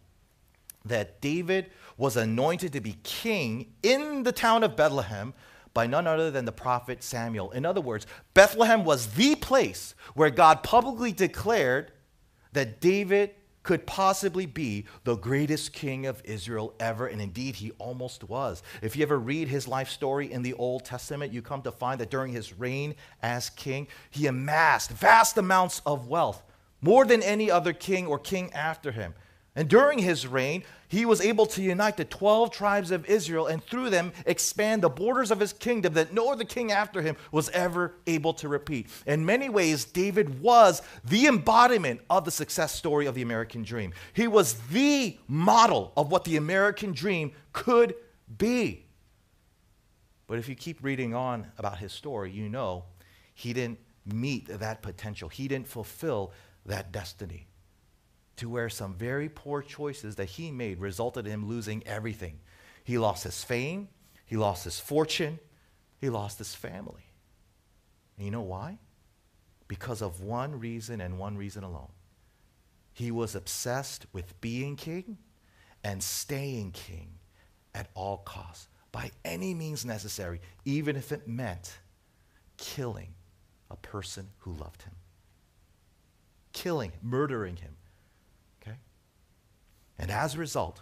that 0.84 1.21
David 1.21 1.69
was 1.95 2.17
anointed 2.17 2.73
to 2.73 2.81
be 2.81 2.97
king 3.03 3.73
in 3.84 4.23
the 4.23 4.31
town 4.31 4.63
of 4.63 4.75
Bethlehem 4.75 5.36
by 5.71 5.86
none 5.86 6.07
other 6.07 6.31
than 6.31 6.45
the 6.45 6.51
prophet 6.51 7.03
Samuel. 7.03 7.51
In 7.51 7.63
other 7.63 7.79
words, 7.79 8.07
Bethlehem 8.34 8.84
was 8.84 9.13
the 9.13 9.36
place 9.36 9.93
where 10.15 10.31
God 10.31 10.63
publicly 10.63 11.12
declared 11.12 11.91
that 12.53 12.81
David 12.81 13.36
could 13.62 13.86
possibly 13.86 14.47
be 14.47 14.86
the 15.03 15.15
greatest 15.15 15.73
king 15.73 16.07
of 16.07 16.23
Israel 16.25 16.73
ever, 16.79 17.05
and 17.05 17.21
indeed 17.21 17.55
he 17.55 17.69
almost 17.77 18.23
was. 18.23 18.63
If 18.81 18.95
you 18.95 19.03
ever 19.03 19.19
read 19.19 19.47
his 19.47 19.67
life 19.67 19.89
story 19.89 20.31
in 20.31 20.41
the 20.41 20.53
Old 20.53 20.86
Testament, 20.86 21.31
you 21.31 21.43
come 21.43 21.62
to 21.62 21.71
find 21.71 22.01
that 22.01 22.10
during 22.10 22.34
his 22.34 22.57
reign 22.57 22.95
as 23.21 23.51
king, 23.51 23.88
he 24.10 24.25
amassed 24.25 24.89
vast 24.89 25.38
amounts 25.38 25.84
of 25.86 26.07
wealth 26.07 26.41
more 26.81 27.05
than 27.05 27.21
any 27.21 27.49
other 27.49 27.73
king 27.73 28.07
or 28.07 28.19
king 28.19 28.51
after 28.53 28.91
him. 28.91 29.13
And 29.53 29.67
during 29.67 29.99
his 29.99 30.25
reign, 30.25 30.63
he 30.87 31.05
was 31.05 31.19
able 31.19 31.45
to 31.47 31.61
unite 31.61 31.97
the 31.97 32.05
12 32.05 32.51
tribes 32.51 32.89
of 32.89 33.05
Israel 33.05 33.47
and 33.47 33.61
through 33.61 33.89
them 33.89 34.13
expand 34.25 34.81
the 34.81 34.89
borders 34.89 35.29
of 35.29 35.41
his 35.41 35.51
kingdom 35.51 35.93
that 35.95 36.13
no 36.13 36.31
other 36.31 36.45
king 36.45 36.71
after 36.71 37.01
him 37.01 37.17
was 37.33 37.49
ever 37.49 37.95
able 38.07 38.33
to 38.35 38.47
repeat. 38.47 38.87
In 39.05 39.25
many 39.25 39.49
ways, 39.49 39.83
David 39.83 40.41
was 40.41 40.81
the 41.03 41.27
embodiment 41.27 41.99
of 42.09 42.23
the 42.23 42.31
success 42.31 42.73
story 42.73 43.07
of 43.07 43.15
the 43.15 43.23
American 43.23 43.63
dream. 43.63 43.93
He 44.13 44.27
was 44.27 44.53
the 44.69 45.17
model 45.27 45.91
of 45.97 46.11
what 46.11 46.23
the 46.23 46.37
American 46.37 46.93
dream 46.93 47.33
could 47.51 47.93
be. 48.37 48.85
But 50.27 50.39
if 50.39 50.47
you 50.47 50.55
keep 50.55 50.81
reading 50.81 51.13
on 51.13 51.51
about 51.57 51.77
his 51.77 51.91
story, 51.91 52.31
you 52.31 52.47
know 52.47 52.85
he 53.33 53.51
didn't 53.51 53.79
meet 54.05 54.47
that 54.47 54.81
potential, 54.81 55.27
he 55.27 55.49
didn't 55.49 55.67
fulfill 55.67 56.31
that 56.65 56.91
destiny 56.91 57.47
to 58.38 58.50
where 58.50 58.69
some 58.69 58.95
very 58.95 59.30
poor 59.30 59.62
choices 59.62 60.15
that 60.15 60.26
he 60.26 60.52
made 60.52 60.80
resulted 60.80 61.26
in 61.26 61.32
him 61.32 61.47
losing 61.47 61.86
everything. 61.86 62.39
He 62.84 62.97
lost 62.97 63.24
his 63.24 63.43
fame, 63.43 63.89
he 64.26 64.38
lost 64.38 64.63
his 64.63 64.80
fortune, 64.80 65.39
he 66.00 66.10
lost 66.10 66.38
his 66.38 66.56
family. 66.56 67.06
And 68.17 68.26
you 68.26 68.32
know 68.32 68.41
why? 68.41 68.80
Because 69.67 70.02
of 70.02 70.21
one 70.21 70.60
reason 70.60 71.02
and 71.02 71.19
one 71.19 71.38
reason 71.38 71.63
alone. 71.63 71.91
He 72.93 73.12
was 73.12 73.36
obsessed 73.36 74.06
with 74.12 74.39
being 74.41 74.76
king 74.76 75.17
and 75.84 76.02
staying 76.02 76.71
king 76.71 77.19
at 77.74 77.89
all 77.93 78.17
costs, 78.17 78.67
by 78.91 79.12
any 79.24 79.54
means 79.54 79.86
necessary, 79.86 80.41
even 80.65 80.95
if 80.95 81.12
it 81.12 81.28
meant 81.28 81.78
killing 82.58 83.13
a 83.69 83.78
person 83.78 84.28
who 84.39 84.52
loved 84.54 84.82
him 84.82 84.93
killing, 86.53 86.91
murdering 87.01 87.57
him. 87.57 87.75
Okay? 88.61 88.77
And 89.97 90.11
as 90.11 90.35
a 90.35 90.37
result, 90.37 90.81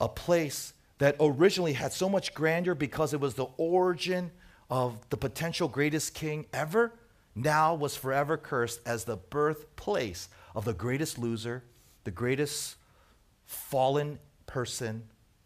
a 0.00 0.08
place 0.08 0.72
that 0.98 1.16
originally 1.20 1.72
had 1.72 1.92
so 1.92 2.08
much 2.08 2.34
grandeur 2.34 2.74
because 2.74 3.12
it 3.12 3.20
was 3.20 3.34
the 3.34 3.46
origin 3.56 4.30
of 4.70 5.08
the 5.10 5.16
potential 5.16 5.68
greatest 5.68 6.14
king 6.14 6.46
ever, 6.52 6.92
now 7.34 7.74
was 7.74 7.96
forever 7.96 8.36
cursed 8.36 8.80
as 8.86 9.04
the 9.04 9.16
birthplace 9.16 10.28
of 10.54 10.64
the 10.64 10.74
greatest 10.74 11.18
loser, 11.18 11.64
the 12.04 12.10
greatest 12.10 12.76
fallen 13.44 14.18
person, 14.46 15.02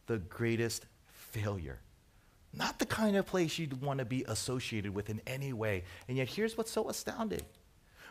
the 0.06 0.18
greatest 0.18 0.86
failure. 1.06 1.80
Not 2.52 2.78
the 2.78 2.86
kind 2.86 3.16
of 3.16 3.26
place 3.26 3.58
you'd 3.58 3.82
want 3.82 3.98
to 3.98 4.04
be 4.04 4.24
associated 4.26 4.94
with 4.94 5.10
in 5.10 5.20
any 5.26 5.52
way. 5.52 5.84
And 6.08 6.16
yet, 6.16 6.28
here's 6.28 6.56
what's 6.56 6.70
so 6.70 6.88
astounding. 6.88 7.42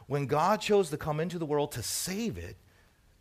When 0.08 0.28
God 0.28 0.62
chose 0.62 0.89
to 0.89 0.98
come 0.98 1.20
into 1.20 1.39
the 1.39 1.46
world 1.46 1.72
to 1.74 1.84
save 1.84 2.38
it, 2.38 2.58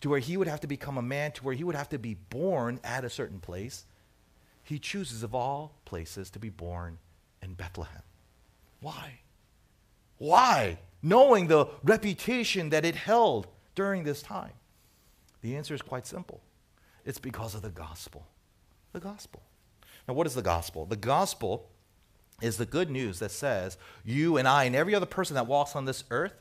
to 0.01 0.11
where 0.11 0.19
he 0.19 0.37
would 0.37 0.49
have 0.49 0.61
to 0.61 0.67
become 0.67 0.99
a 0.99 1.03
man, 1.03 1.33
to 1.33 1.45
where 1.45 1.55
he 1.55 1.65
would 1.65 1.75
have 1.75 1.89
to 1.89 1.99
be 1.99 2.15
born 2.15 2.79
at 2.85 3.05
a 3.05 3.11
certain 3.11 3.41
place, 3.41 3.87
he 4.63 4.79
chooses, 4.79 5.23
of 5.23 5.35
all 5.35 5.77
places, 5.85 6.31
to 6.31 6.39
be 6.39 6.51
born 6.51 6.99
in 7.43 7.55
Bethlehem. 7.55 8.03
Why? 8.81 9.21
Why? 10.19 10.79
Knowing 11.03 11.47
the 11.47 11.67
reputation 11.83 12.71
that 12.71 12.85
it 12.85 12.95
held 12.95 13.47
during 13.75 14.05
this 14.05 14.23
time. 14.23 14.53
The 15.43 15.57
answer 15.57 15.75
is 15.75 15.83
quite 15.83 16.07
simple 16.07 16.41
it's 17.05 17.19
because 17.19 17.55
of 17.55 17.63
the 17.63 17.71
gospel. 17.71 18.27
The 18.93 19.01
gospel. 19.01 19.43
Now, 20.09 20.15
what 20.15 20.27
is 20.27 20.35
the 20.35 20.43
gospel? 20.43 20.87
The 20.87 20.97
gospel 20.97 21.69
is 22.41 22.57
the 22.57 22.67
good 22.67 22.91
news 22.91 23.19
that 23.19 23.31
says 23.31 23.77
you 24.05 24.37
and 24.37 24.49
I 24.49 24.65
and 24.65 24.75
every 24.75 24.95
other 24.95 25.07
person 25.07 25.35
that 25.35 25.47
walks 25.47 25.77
on 25.77 25.85
this 25.85 26.05
earth, 26.11 26.35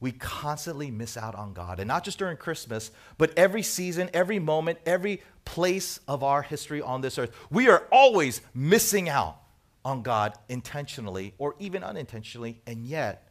we 0.00 0.12
constantly 0.12 0.90
miss 0.90 1.16
out 1.16 1.34
on 1.34 1.52
God. 1.52 1.80
And 1.80 1.88
not 1.88 2.04
just 2.04 2.18
during 2.18 2.36
Christmas, 2.36 2.90
but 3.16 3.36
every 3.38 3.62
season, 3.62 4.10
every 4.12 4.38
moment, 4.38 4.78
every 4.84 5.22
place 5.44 6.00
of 6.08 6.22
our 6.22 6.42
history 6.42 6.82
on 6.82 7.00
this 7.00 7.18
earth. 7.18 7.34
We 7.50 7.68
are 7.68 7.86
always 7.90 8.40
missing 8.54 9.08
out 9.08 9.38
on 9.84 10.02
God 10.02 10.34
intentionally 10.48 11.34
or 11.38 11.54
even 11.58 11.84
unintentionally. 11.84 12.60
And 12.66 12.86
yet, 12.86 13.28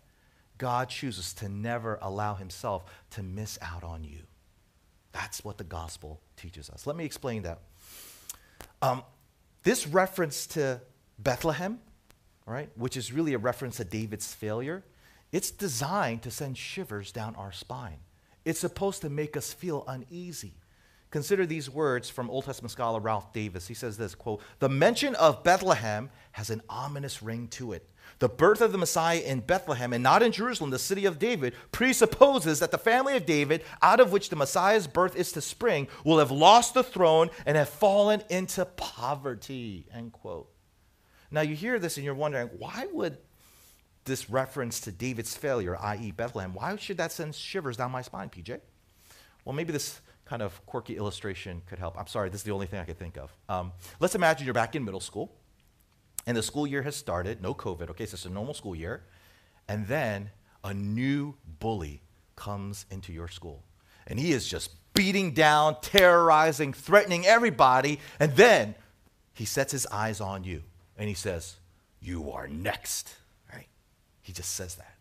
God 0.58 0.89
chooses 0.89 1.34
to 1.36 1.49
never 1.49 1.99
allow 2.02 2.36
himself 2.36 2.86
to 3.12 3.23
miss 3.23 3.60
out 3.62 3.84
on 3.84 4.04
you. 4.04 4.19
That's 5.12 5.43
what 5.43 5.58
the 5.58 5.63
gospel 5.63 6.21
teaches 6.38 6.69
us. 6.69 6.88
Let 6.88 6.95
me 6.95 7.06
explain 7.06 7.43
that. 7.43 7.60
Um, 8.82 9.04
this 9.63 9.88
reference 9.88 10.47
to 10.47 10.82
Bethlehem, 11.19 11.80
right, 12.45 12.69
which 12.76 12.97
is 12.97 13.13
really 13.13 13.34
a 13.34 13.38
reference 13.38 13.78
to 13.78 13.84
David's 13.84 14.34
failure, 14.34 14.84
it's 15.34 15.52
designed 15.52 16.22
to 16.22 16.32
send 16.32 16.58
shivers 16.58 17.12
down 17.12 17.36
our 17.36 17.52
spine. 17.52 17.98
It's 18.46 18.60
supposed 18.60 19.02
to 19.02 19.10
make 19.10 19.36
us 19.36 19.52
feel 19.52 19.84
uneasy. 19.88 20.54
Consider 21.10 21.46
these 21.46 21.69
words 21.69 22.10
from 22.10 22.30
Old 22.30 22.46
Testament 22.46 22.72
scholar 22.72 23.00
Ralph 23.00 23.34
Davis. 23.34 23.67
He 23.67 23.74
says 23.74 23.98
this 23.98 24.15
quote, 24.15 24.41
The 24.60 24.69
mention 24.69 25.15
of 25.15 25.43
Bethlehem 25.43 26.10
has 26.34 26.50
an 26.50 26.62
ominous 26.69 27.22
ring 27.22 27.48
to 27.50 27.74
it. 27.74 27.89
The 28.19 28.30
birth 28.30 28.62
of 28.62 28.72
the 28.72 28.78
Messiah 28.78 29.19
in 29.19 29.39
Bethlehem 29.39 29.93
and 29.93 30.04
not 30.04 30.22
in 30.22 30.32
Jerusalem, 30.32 30.69
the 30.69 30.80
city 30.80 31.06
of 31.06 31.19
David, 31.19 31.54
presupposes 31.72 32.60
that 32.60 32.72
the 32.72 32.78
family 32.78 33.15
of 33.15 33.26
David, 33.26 33.63
out 33.82 34.00
of 34.00 34.12
which 34.12 34.30
the 34.30 34.36
Messiah's 34.36 34.88
birth 34.88 35.15
is 35.15 35.32
to 35.32 35.41
spring, 35.41 35.88
will 36.04 36.19
have 36.19 36.32
lost 36.32 36.74
the 36.74 36.84
throne 36.84 37.30
and 37.46 37.58
have 37.58 37.69
fallen 37.69 38.22
into 38.30 38.65
poverty. 38.65 39.88
End 39.93 40.12
quote. 40.13 40.50
Now 41.32 41.41
you 41.41 41.56
hear 41.56 41.80
this 41.80 41.98
and 41.98 42.06
you're 42.06 42.13
wondering, 42.13 42.50
why 42.58 42.88
would 42.91 43.17
this 44.05 44.29
reference 44.29 44.79
to 44.81 44.91
David's 44.91 45.35
failure, 45.35 45.77
i.e., 45.77 46.11
Bethlehem, 46.11 46.53
why 46.53 46.75
should 46.75 46.97
that 46.97 47.11
send 47.11 47.35
shivers 47.35 47.77
down 47.77 47.91
my 47.91 48.01
spine, 48.01 48.29
PJ? 48.29 48.59
Well, 49.45 49.53
maybe 49.53 49.71
this 49.71 50.01
kind 50.25 50.41
of 50.41 50.65
quirky 50.65 50.97
illustration 50.97 51.61
could 51.67 51.79
help. 51.79 51.99
I'm 51.99 52.07
sorry, 52.07 52.29
this 52.29 52.41
is 52.41 52.45
the 52.45 52.51
only 52.51 52.67
thing 52.67 52.79
I 52.79 52.85
could 52.85 52.99
think 52.99 53.17
of. 53.17 53.35
Um, 53.49 53.71
let's 53.99 54.15
imagine 54.15 54.45
you're 54.45 54.53
back 54.53 54.75
in 54.75 54.83
middle 54.83 54.99
school 54.99 55.31
and 56.25 56.37
the 56.37 56.43
school 56.43 56.65
year 56.65 56.81
has 56.83 56.95
started, 56.95 57.41
no 57.41 57.53
COVID, 57.53 57.89
okay, 57.91 58.05
so 58.05 58.15
it's 58.15 58.25
a 58.25 58.29
normal 58.29 58.53
school 58.53 58.75
year. 58.75 59.03
And 59.67 59.87
then 59.87 60.29
a 60.63 60.73
new 60.73 61.35
bully 61.59 62.01
comes 62.35 62.85
into 62.89 63.11
your 63.11 63.27
school. 63.27 63.63
And 64.07 64.19
he 64.19 64.31
is 64.31 64.47
just 64.47 64.71
beating 64.93 65.31
down, 65.31 65.77
terrorizing, 65.81 66.73
threatening 66.73 67.25
everybody. 67.25 67.99
And 68.19 68.35
then 68.35 68.75
he 69.33 69.45
sets 69.45 69.71
his 69.71 69.85
eyes 69.87 70.21
on 70.21 70.43
you 70.43 70.63
and 70.97 71.07
he 71.07 71.15
says, 71.15 71.57
You 72.01 72.31
are 72.31 72.47
next. 72.47 73.15
He 74.23 74.33
just 74.33 74.55
says 74.55 74.75
that. 74.75 74.95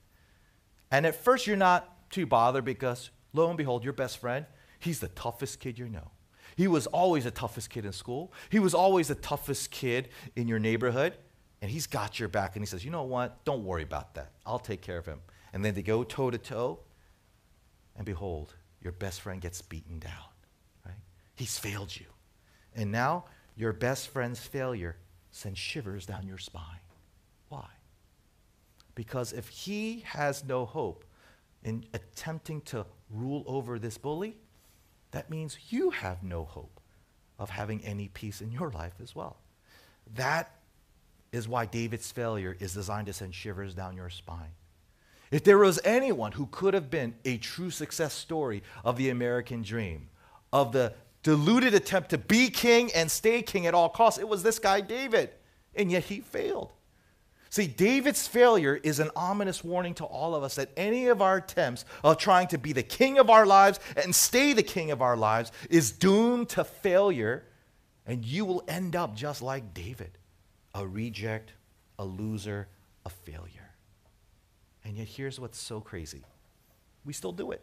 And 0.91 1.07
at 1.07 1.15
first, 1.15 1.47
you're 1.47 1.57
not 1.57 2.11
too 2.11 2.27
bothered 2.27 2.67
because, 2.67 3.11
lo 3.33 3.49
and 3.49 3.57
behold, 3.57 3.83
your 3.83 3.95
best 3.95 4.19
friend, 4.19 4.45
he's 4.79 5.01
the 5.01 5.09
toughest 5.09 5.59
kid 5.59 5.79
you 5.79 5.89
know. 5.89 6.11
He 6.57 6.69
was 6.69 6.87
always 6.89 7.25
the 7.25 7.31
toughest 7.31 7.71
kid 7.71 7.87
in 7.87 7.93
school. 7.93 8.33
He 8.51 8.59
was 8.59 8.75
always 8.75 9.09
the 9.09 9.15
toughest 9.15 9.71
kid 9.71 10.11
in 10.37 10.49
your 10.49 10.59
neighborhood. 10.59 11.17
And 11.63 11.71
he's 11.71 11.87
got 11.87 12.19
your 12.19 12.29
back. 12.29 12.57
And 12.57 12.63
he 12.63 12.67
says, 12.67 12.85
You 12.85 12.91
know 12.91 13.05
what? 13.05 13.43
Don't 13.45 13.65
worry 13.65 13.85
about 13.85 14.15
that. 14.17 14.33
I'll 14.45 14.59
take 14.59 14.83
care 14.83 14.99
of 14.99 15.07
him. 15.07 15.21
And 15.53 15.65
then 15.65 15.75
they 15.75 15.83
go 15.83 16.05
toe 16.05 16.31
to 16.31 16.37
toe. 16.37 16.81
And 17.97 18.05
behold, 18.05 18.55
your 18.83 18.93
best 18.93 19.21
friend 19.21 19.41
gets 19.41 19.63
beaten 19.63 19.99
down. 19.99 20.11
Right? 20.85 20.97
He's 21.37 21.59
failed 21.59 21.95
you. 21.97 22.07
And 22.75 22.91
now 22.91 23.25
your 23.57 23.73
best 23.73 24.09
friend's 24.09 24.41
failure 24.41 24.97
sends 25.31 25.59
shivers 25.59 26.05
down 26.05 26.27
your 26.27 26.39
spine. 26.39 26.82
Because 28.95 29.33
if 29.33 29.49
he 29.49 30.01
has 30.07 30.45
no 30.45 30.65
hope 30.65 31.05
in 31.65 31.85
attempting 31.95 32.61
to 32.63 32.85
rule 33.11 33.45
over 33.47 33.79
this 33.79 33.99
bully, 33.99 34.37
that 35.13 35.31
means 35.31 35.59
you 35.71 35.91
have 35.91 36.23
no 36.23 36.45
hope 36.45 36.81
of 37.39 37.51
having 37.51 37.85
any 37.85 38.09
peace 38.09 38.41
in 38.41 38.53
your 38.53 38.71
life 38.71 38.95
as 39.03 39.15
well. 39.15 39.39
That 40.15 40.51
is 41.33 41.49
why 41.49 41.67
David's 41.67 42.11
failure 42.13 42.57
is 42.61 42.75
designed 42.75 43.07
to 43.07 43.13
send 43.13 43.35
shivers 43.35 43.75
down 43.75 43.97
your 43.97 44.11
spine. 44.11 44.53
If 45.31 45.45
there 45.45 45.59
was 45.59 45.81
anyone 45.85 46.33
who 46.33 46.47
could 46.51 46.75
have 46.75 46.91
been 46.91 47.15
a 47.25 47.39
true 47.39 47.71
success 47.71 48.13
story 48.13 48.63
of 48.85 48.99
the 48.99 49.09
American 49.09 49.63
dream, 49.63 50.11
of 50.53 50.73
the 50.73 50.93
deluded 51.23 51.73
attempt 51.73 52.11
to 52.11 52.19
be 52.19 52.51
king 52.51 52.91
and 52.95 53.11
stay 53.11 53.41
king 53.41 53.67
at 53.67 53.75
all 53.75 53.89
costs, 53.89 54.21
it 54.21 54.29
was 54.29 54.43
this 54.43 54.59
guy, 54.59 54.83
David. 54.83 55.31
And 55.75 55.91
yet 55.91 56.05
he 56.05 56.21
failed. 56.21 56.73
See, 57.53 57.67
David's 57.67 58.27
failure 58.27 58.81
is 58.83 58.99
an 58.99 59.11
ominous 59.15 59.63
warning 59.63 59.93
to 59.97 60.07
all 60.07 60.35
of 60.35 60.43
us 60.43 60.55
that 60.55 60.71
any 60.75 61.09
of 61.09 61.21
our 61.21 61.37
attempts 61.37 61.85
of 62.03 62.17
trying 62.17 62.49
to 62.49 62.57
be 62.57 62.73
the 62.73 62.83
king 62.83 63.19
of 63.19 63.29
our 63.29 63.45
lives 63.45 63.79
and 63.95 64.15
stay 64.15 64.55
the 64.55 64.63
king 64.63 64.91
of 64.91 65.03
our 65.03 65.19
lives 65.19 65.53
is 65.69 65.93
doomed 65.93 66.49
to 66.49 66.65
failure, 66.65 67.45
and 68.07 68.25
you 68.25 68.47
will 68.47 68.65
end 68.67 68.97
up 68.97 69.15
just 69.15 69.43
like 69.43 69.75
David 69.75 70.17
a 70.75 70.87
reject, 70.87 71.53
a 71.99 72.07
loser, 72.07 72.69
a 73.05 73.11
failure. 73.11 73.75
And 74.83 74.97
yet, 74.97 75.09
here's 75.09 75.39
what's 75.39 75.59
so 75.59 75.79
crazy 75.79 76.23
we 77.05 77.13
still 77.13 77.33
do 77.33 77.51
it. 77.51 77.61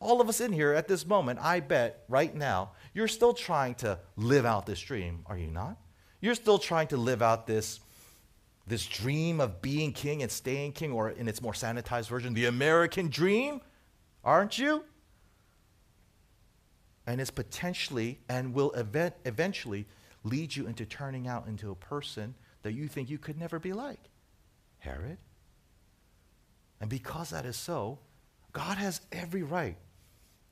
All 0.00 0.20
of 0.20 0.28
us 0.28 0.40
in 0.40 0.52
here 0.52 0.72
at 0.72 0.88
this 0.88 1.06
moment, 1.06 1.38
I 1.40 1.60
bet 1.60 2.02
right 2.08 2.34
now, 2.34 2.72
you're 2.92 3.06
still 3.06 3.34
trying 3.34 3.76
to 3.76 4.00
live 4.16 4.44
out 4.44 4.66
this 4.66 4.80
dream, 4.80 5.20
are 5.26 5.38
you 5.38 5.46
not? 5.46 5.76
You're 6.20 6.34
still 6.34 6.58
trying 6.58 6.88
to 6.88 6.96
live 6.96 7.22
out 7.22 7.46
this 7.46 7.78
this 8.70 8.86
dream 8.86 9.40
of 9.40 9.60
being 9.60 9.92
king 9.92 10.22
and 10.22 10.30
staying 10.30 10.72
king, 10.72 10.92
or 10.92 11.10
in 11.10 11.26
its 11.26 11.42
more 11.42 11.52
sanitized 11.52 12.08
version, 12.08 12.34
the 12.34 12.46
American 12.46 13.08
dream, 13.08 13.60
aren't 14.22 14.58
you? 14.58 14.84
And 17.04 17.20
it's 17.20 17.32
potentially 17.32 18.20
and 18.28 18.54
will 18.54 18.70
event, 18.72 19.16
eventually 19.24 19.86
lead 20.22 20.54
you 20.54 20.68
into 20.68 20.86
turning 20.86 21.26
out 21.26 21.48
into 21.48 21.72
a 21.72 21.74
person 21.74 22.36
that 22.62 22.72
you 22.72 22.86
think 22.86 23.10
you 23.10 23.18
could 23.18 23.36
never 23.36 23.58
be 23.58 23.72
like 23.72 24.08
Herod. 24.78 25.18
And 26.80 26.88
because 26.88 27.30
that 27.30 27.44
is 27.44 27.56
so, 27.56 27.98
God 28.52 28.78
has 28.78 29.00
every 29.10 29.42
right 29.42 29.78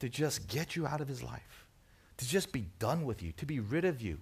to 0.00 0.08
just 0.08 0.48
get 0.48 0.74
you 0.74 0.88
out 0.88 1.00
of 1.00 1.06
his 1.06 1.22
life, 1.22 1.68
to 2.16 2.26
just 2.28 2.50
be 2.50 2.66
done 2.80 3.04
with 3.04 3.22
you, 3.22 3.30
to 3.36 3.46
be 3.46 3.60
rid 3.60 3.84
of 3.84 4.02
you. 4.02 4.18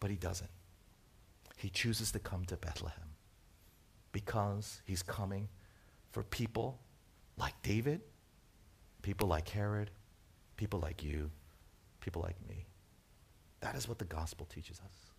But 0.00 0.10
he 0.10 0.16
doesn't 0.16 0.50
he 1.62 1.70
chooses 1.70 2.10
to 2.10 2.18
come 2.18 2.44
to 2.46 2.56
Bethlehem 2.56 3.14
because 4.10 4.82
he's 4.84 5.00
coming 5.00 5.48
for 6.10 6.24
people 6.24 6.80
like 7.36 7.54
David, 7.62 8.00
people 9.02 9.28
like 9.28 9.48
Herod, 9.48 9.92
people 10.56 10.80
like 10.80 11.04
you, 11.04 11.30
people 12.00 12.20
like 12.20 12.36
me. 12.48 12.66
That 13.60 13.76
is 13.76 13.88
what 13.88 14.00
the 14.00 14.04
gospel 14.04 14.44
teaches 14.52 14.80
us. 14.84 15.12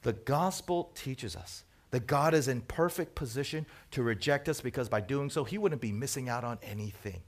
The 0.00 0.14
gospel 0.14 0.92
teaches 0.94 1.36
us 1.36 1.64
that 1.90 2.06
God 2.06 2.32
is 2.32 2.48
in 2.48 2.62
perfect 2.62 3.14
position 3.14 3.66
to 3.90 4.02
reject 4.02 4.48
us 4.48 4.62
because 4.62 4.88
by 4.88 5.02
doing 5.02 5.28
so, 5.28 5.44
he 5.44 5.58
wouldn't 5.58 5.82
be 5.82 5.92
missing 5.92 6.26
out 6.26 6.42
on 6.42 6.58
anything. 6.62 7.20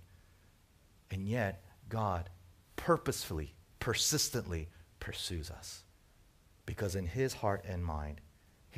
And 1.10 1.28
yet, 1.28 1.62
God 1.90 2.30
purposefully, 2.76 3.54
persistently 3.78 4.70
pursues 5.00 5.50
us 5.50 5.82
because 6.64 6.94
in 6.96 7.04
his 7.04 7.34
heart 7.34 7.62
and 7.68 7.84
mind, 7.84 8.22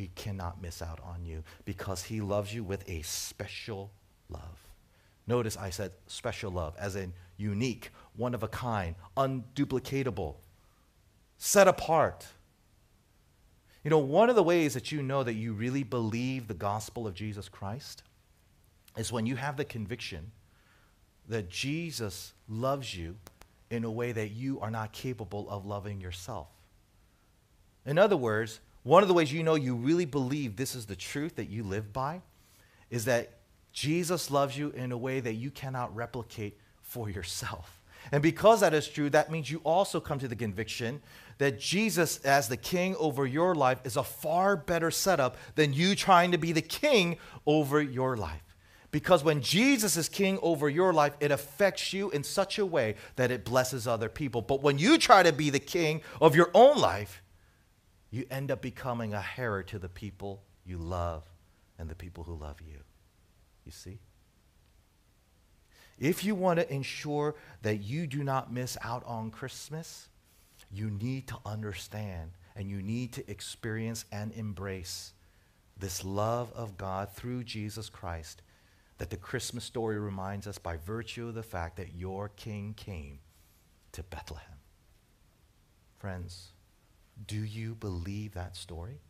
he 0.01 0.11
cannot 0.15 0.63
miss 0.63 0.81
out 0.81 0.99
on 1.05 1.25
you 1.25 1.45
because 1.65 2.05
he 2.05 2.21
loves 2.21 2.55
you 2.55 2.65
with 2.65 2.89
a 2.89 3.03
special 3.03 3.93
love. 4.29 4.69
Notice 5.27 5.57
I 5.57 5.71
said 5.71 5.93
special 6.07 6.51
love, 6.51 6.75
as 6.79 6.97
in 6.97 7.13
unique, 7.37 7.91
one 8.17 8.35
of 8.35 8.43
a 8.43 8.49
kind, 8.49 8.97
unduplicatable, 9.17 10.37
set 11.37 11.69
apart. 11.69 12.27
You 13.85 13.91
know, 13.91 13.99
one 13.99 14.31
of 14.31 14.37
the 14.37 14.43
ways 14.43 14.75
that 14.75 14.91
you 14.91 15.03
know 15.03 15.23
that 15.23 15.35
you 15.35 15.53
really 15.53 15.85
believe 15.85 16.49
the 16.49 16.55
gospel 16.55 17.07
of 17.07 17.15
Jesus 17.15 17.49
Christ 17.49 18.03
is 18.97 19.13
when 19.13 19.27
you 19.27 19.37
have 19.37 19.57
the 19.57 19.65
conviction 19.65 20.33
that 21.29 21.49
Jesus 21.49 22.33
loves 22.49 22.97
you 22.97 23.17
in 23.71 23.85
a 23.85 23.91
way 23.91 24.13
that 24.13 24.31
you 24.31 24.59
are 24.61 24.71
not 24.71 24.93
capable 24.93 25.49
of 25.49 25.65
loving 25.65 26.01
yourself. 26.01 26.49
In 27.87 27.99
other 27.99 28.17
words, 28.17 28.61
one 28.83 29.03
of 29.03 29.09
the 29.09 29.15
ways 29.15 29.33
you 29.33 29.43
know 29.43 29.55
you 29.55 29.75
really 29.75 30.07
believe 30.07 30.57
this 30.57 30.75
is 30.75 30.87
the 30.87 30.97
truth 30.97 31.37
that 31.37 31.49
you 31.49 31.63
live 31.63 31.93
by 31.93 32.23
is 32.91 33.05
that 33.05 33.35
Jesus 33.73 34.31
loves 34.31 34.57
you 34.57 34.71
in 34.71 34.91
a 34.93 34.99
way 34.99 35.21
that 35.21 35.35
you 35.35 35.51
cannot 35.51 35.95
replicate 35.95 36.59
for 36.83 37.09
yourself. 37.09 37.81
And 38.11 38.23
because 38.23 38.61
that 38.61 38.75
is 38.75 38.89
true, 38.89 39.11
that 39.11 39.31
means 39.31 39.51
you 39.51 39.61
also 39.65 40.01
come 40.01 40.19
to 40.19 40.29
the 40.29 40.37
conviction 40.37 41.03
that 41.39 41.61
Jesus, 41.61 42.19
as 42.25 42.49
the 42.49 42.57
king 42.57 42.97
over 42.97 43.27
your 43.27 43.55
life, 43.55 43.81
is 43.85 43.97
a 43.97 44.03
far 44.03 44.57
better 44.57 44.91
setup 44.91 45.37
than 45.55 45.73
you 45.73 45.95
trying 45.95 46.33
to 46.33 46.39
be 46.39 46.53
the 46.53 46.63
king 46.63 47.19
over 47.47 47.81
your 47.81 48.17
life. 48.17 48.43
Because 48.91 49.23
when 49.23 49.41
Jesus 49.41 49.97
is 49.97 50.09
king 50.09 50.39
over 50.43 50.69
your 50.69 50.93
life, 50.93 51.13
it 51.21 51.31
affects 51.31 51.93
you 51.93 52.11
in 52.11 52.25
such 52.25 52.59
a 52.59 52.67
way 52.67 52.97
that 53.17 53.31
it 53.31 53.45
blesses 53.45 53.87
other 53.87 54.09
people. 54.09 54.43
But 54.43 54.63
when 54.63 54.79
you 54.79 54.99
try 54.99 55.23
to 55.23 55.33
be 55.33 55.51
the 55.51 55.61
king 55.61 56.01
of 56.21 56.35
your 56.35 56.51
own 56.55 56.79
life, 56.79 57.23
you 58.11 58.27
end 58.31 58.51
up 58.51 58.61
becoming 58.61 59.15
a 59.15 59.21
Herod 59.21 59.69
to 59.69 59.79
the 59.79 59.89
people 59.89 60.43
you 60.65 60.79
love 60.79 61.23
and 61.79 61.89
the 61.89 61.95
people 61.95 62.25
who 62.25 62.35
love 62.35 62.61
you. 62.61 62.79
You 63.65 63.73
see? 63.73 63.99
If 65.99 66.25
you 66.25 66.35
want 66.35 66.59
to 66.59 66.73
ensure 66.73 67.35
that 67.63 67.77
you 67.77 68.07
do 68.07 68.25
not 68.25 68.53
miss 68.53 68.77
out 68.83 69.05
on 69.07 69.31
Christmas, 69.31 70.09
you 70.73 70.91
need 70.91 71.29
to 71.29 71.37
understand 71.45 72.33
and 72.57 72.69
you 72.69 72.83
need 72.83 73.13
to 73.13 73.31
experience 73.31 74.05
and 74.11 74.33
embrace 74.33 75.13
this 75.79 76.05
love 76.05 76.53
of 76.55 76.77
God 76.77 77.11
through 77.13 77.45
Jesus 77.45 77.89
Christ 77.89 78.43
that 78.99 79.09
the 79.09 79.17
Christmas 79.17 79.65
story 79.65 79.99
reminds 79.99 80.47
us 80.47 80.59
by 80.59 80.77
virtue 80.77 81.29
of 81.29 81.35
the 81.35 81.43
fact 81.43 81.77
that 81.79 81.95
your 81.95 82.29
king 82.29 82.75
came 82.77 83.19
to 83.93 84.03
Bethlehem. 84.03 84.59
Friends, 85.99 86.53
do 87.27 87.43
you 87.43 87.75
believe 87.75 88.35
that 88.35 88.57
story? 88.57 89.01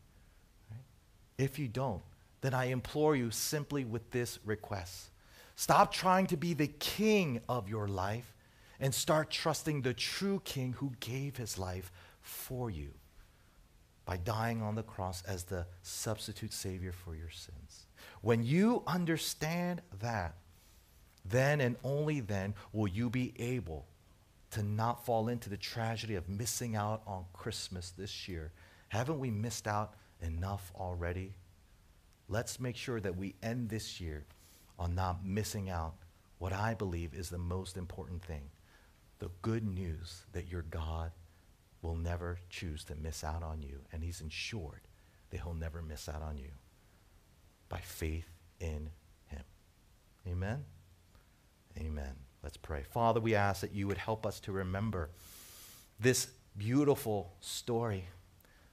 If 1.38 1.58
you 1.58 1.68
don't, 1.68 2.02
then 2.42 2.54
I 2.54 2.66
implore 2.66 3.16
you 3.16 3.30
simply 3.30 3.84
with 3.84 4.10
this 4.10 4.38
request. 4.44 5.10
Stop 5.56 5.92
trying 5.92 6.26
to 6.28 6.36
be 6.36 6.54
the 6.54 6.66
king 6.66 7.40
of 7.48 7.68
your 7.68 7.88
life 7.88 8.34
and 8.78 8.94
start 8.94 9.30
trusting 9.30 9.82
the 9.82 9.94
true 9.94 10.40
king 10.44 10.74
who 10.74 10.92
gave 11.00 11.36
his 11.36 11.58
life 11.58 11.92
for 12.22 12.70
you 12.70 12.90
by 14.04 14.16
dying 14.16 14.62
on 14.62 14.74
the 14.74 14.82
cross 14.82 15.22
as 15.26 15.44
the 15.44 15.66
substitute 15.82 16.52
savior 16.52 16.92
for 16.92 17.14
your 17.14 17.30
sins. 17.30 17.86
When 18.22 18.42
you 18.42 18.82
understand 18.86 19.82
that, 20.00 20.34
then 21.24 21.60
and 21.60 21.76
only 21.84 22.20
then 22.20 22.54
will 22.72 22.88
you 22.88 23.10
be 23.10 23.34
able 23.38 23.86
to 24.52 24.62
not 24.62 25.04
fall 25.04 25.28
into 25.28 25.48
the 25.48 25.56
tragedy 25.56 26.16
of 26.16 26.28
missing 26.28 26.76
out 26.76 27.02
on 27.06 27.24
Christmas 27.32 27.92
this 27.96 28.28
year. 28.28 28.52
Haven't 28.88 29.20
we 29.20 29.30
missed 29.30 29.66
out 29.66 29.94
enough 30.20 30.72
already? 30.74 31.34
Let's 32.28 32.60
make 32.60 32.76
sure 32.76 33.00
that 33.00 33.16
we 33.16 33.34
end 33.42 33.68
this 33.68 34.00
year 34.00 34.24
on 34.78 34.94
not 34.94 35.24
missing 35.24 35.70
out 35.70 35.94
what 36.38 36.52
I 36.52 36.74
believe 36.74 37.14
is 37.14 37.28
the 37.28 37.38
most 37.38 37.76
important 37.76 38.22
thing 38.24 38.42
the 39.18 39.30
good 39.42 39.62
news 39.62 40.22
that 40.32 40.48
your 40.48 40.62
God 40.62 41.12
will 41.82 41.96
never 41.96 42.38
choose 42.48 42.84
to 42.84 42.94
miss 42.94 43.22
out 43.22 43.42
on 43.42 43.60
you, 43.62 43.80
and 43.92 44.02
He's 44.02 44.22
ensured 44.22 44.80
that 45.28 45.40
He'll 45.40 45.52
never 45.52 45.82
miss 45.82 46.08
out 46.08 46.22
on 46.22 46.38
you 46.38 46.48
by 47.68 47.78
faith 47.78 48.28
in 48.58 48.90
him. 49.26 49.44
Amen? 50.26 50.64
Amen. 51.78 52.14
Let's 52.42 52.56
pray. 52.56 52.84
Father, 52.90 53.20
we 53.20 53.34
ask 53.34 53.60
that 53.60 53.74
you 53.74 53.86
would 53.86 53.98
help 53.98 54.24
us 54.24 54.40
to 54.40 54.52
remember 54.52 55.10
this 55.98 56.28
beautiful 56.56 57.34
story 57.40 58.04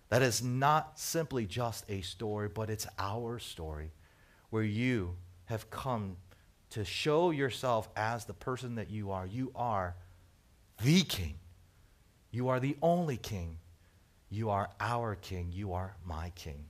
that 0.09 0.21
is 0.21 0.41
not 0.41 0.97
simply 0.97 1.45
just 1.45 1.83
a 1.89 2.01
story, 2.01 2.47
but 2.47 2.69
it's 2.69 2.87
our 2.97 3.39
story 3.39 3.91
where 4.49 4.63
you 4.63 5.15
have 5.45 5.69
come 5.69 6.15
to 6.69 6.85
show 6.85 7.31
yourself 7.31 7.89
as 7.95 8.25
the 8.25 8.33
person 8.33 8.75
that 8.75 8.89
you 8.89 9.11
are. 9.11 9.25
You 9.25 9.51
are 9.55 9.95
the 10.81 11.01
king. 11.01 11.35
You 12.31 12.49
are 12.49 12.59
the 12.59 12.77
only 12.81 13.17
king. 13.17 13.57
You 14.29 14.49
are 14.49 14.69
our 14.79 15.15
king. 15.15 15.51
You 15.51 15.73
are 15.73 15.95
my 16.05 16.31
king. 16.35 16.65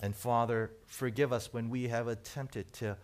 And 0.00 0.14
Father, 0.14 0.70
forgive 0.86 1.32
us 1.32 1.52
when 1.52 1.70
we 1.70 1.88
have 1.88 2.08
attempted 2.08 2.72
to 2.74 2.96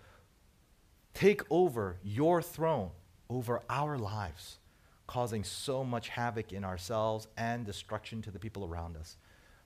take 1.15 1.43
over 1.51 1.97
your 2.03 2.43
throne 2.43 2.91
over 3.29 3.63
our 3.69 3.99
lives, 3.99 4.59
causing 5.07 5.45
so 5.45 5.85
much 5.85 6.09
havoc 6.09 6.53
in 6.53 6.65
ourselves 6.65 7.29
and 7.37 7.65
destruction 7.65 8.23
to 8.23 8.31
the 8.31 8.39
people 8.39 8.65
around 8.65 8.97
us. 8.97 9.17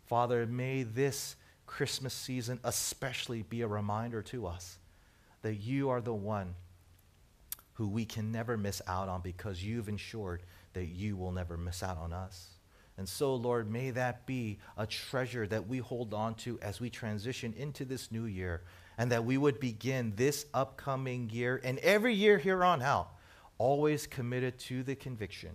Father, 0.06 0.46
may 0.46 0.82
this 0.82 1.36
Christmas 1.66 2.14
season 2.14 2.58
especially 2.64 3.42
be 3.42 3.62
a 3.62 3.68
reminder 3.68 4.22
to 4.22 4.46
us 4.46 4.78
that 5.42 5.54
you 5.54 5.88
are 5.88 6.00
the 6.00 6.14
one 6.14 6.54
who 7.74 7.88
we 7.88 8.04
can 8.04 8.30
never 8.30 8.56
miss 8.56 8.82
out 8.86 9.08
on 9.08 9.22
because 9.22 9.64
you've 9.64 9.88
ensured 9.88 10.42
that 10.74 10.86
you 10.86 11.16
will 11.16 11.32
never 11.32 11.56
miss 11.56 11.82
out 11.82 11.96
on 11.96 12.12
us. 12.12 12.48
And 12.98 13.08
so, 13.08 13.34
Lord, 13.34 13.70
may 13.70 13.90
that 13.92 14.26
be 14.26 14.58
a 14.76 14.86
treasure 14.86 15.46
that 15.46 15.66
we 15.66 15.78
hold 15.78 16.12
on 16.12 16.34
to 16.34 16.58
as 16.60 16.80
we 16.80 16.90
transition 16.90 17.54
into 17.56 17.86
this 17.86 18.12
new 18.12 18.26
year, 18.26 18.62
and 18.98 19.10
that 19.10 19.24
we 19.24 19.38
would 19.38 19.58
begin 19.58 20.12
this 20.16 20.44
upcoming 20.52 21.30
year 21.30 21.58
and 21.64 21.78
every 21.78 22.12
year 22.12 22.36
here 22.36 22.62
on 22.62 22.82
out, 22.82 23.08
always 23.60 24.06
committed 24.06 24.58
to 24.58 24.82
the 24.82 24.94
conviction 24.94 25.50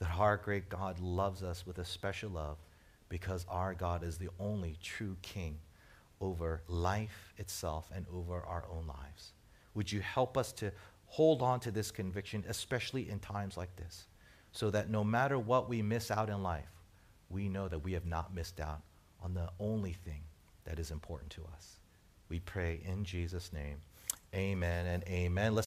that 0.00 0.10
our 0.18 0.36
great 0.36 0.68
God 0.68 0.98
loves 0.98 1.44
us 1.44 1.64
with 1.64 1.78
a 1.78 1.84
special 1.84 2.30
love 2.30 2.56
because 3.08 3.46
our 3.48 3.72
God 3.72 4.02
is 4.02 4.18
the 4.18 4.30
only 4.40 4.76
true 4.82 5.16
King 5.22 5.56
over 6.20 6.62
life 6.66 7.32
itself 7.38 7.88
and 7.94 8.04
over 8.12 8.40
our 8.40 8.64
own 8.68 8.88
lives. 8.88 9.32
Would 9.74 9.92
you 9.92 10.00
help 10.00 10.36
us 10.36 10.50
to 10.54 10.72
hold 11.06 11.40
on 11.40 11.60
to 11.60 11.70
this 11.70 11.92
conviction, 11.92 12.44
especially 12.48 13.08
in 13.08 13.20
times 13.20 13.56
like 13.56 13.74
this, 13.76 14.08
so 14.50 14.68
that 14.70 14.90
no 14.90 15.04
matter 15.04 15.38
what 15.38 15.68
we 15.68 15.82
miss 15.82 16.10
out 16.10 16.28
in 16.28 16.42
life, 16.42 16.64
we 17.30 17.48
know 17.48 17.68
that 17.68 17.78
we 17.78 17.92
have 17.92 18.06
not 18.06 18.34
missed 18.34 18.58
out 18.58 18.80
on 19.22 19.34
the 19.34 19.48
only 19.60 19.92
thing 19.92 20.22
that 20.64 20.80
is 20.80 20.90
important 20.90 21.30
to 21.30 21.42
us. 21.54 21.76
We 22.28 22.40
pray 22.40 22.80
in 22.84 23.04
Jesus' 23.04 23.52
name. 23.52 23.76
Amen 24.34 24.86
and 24.86 25.02
amen. 25.04 25.54
Let's 25.54 25.64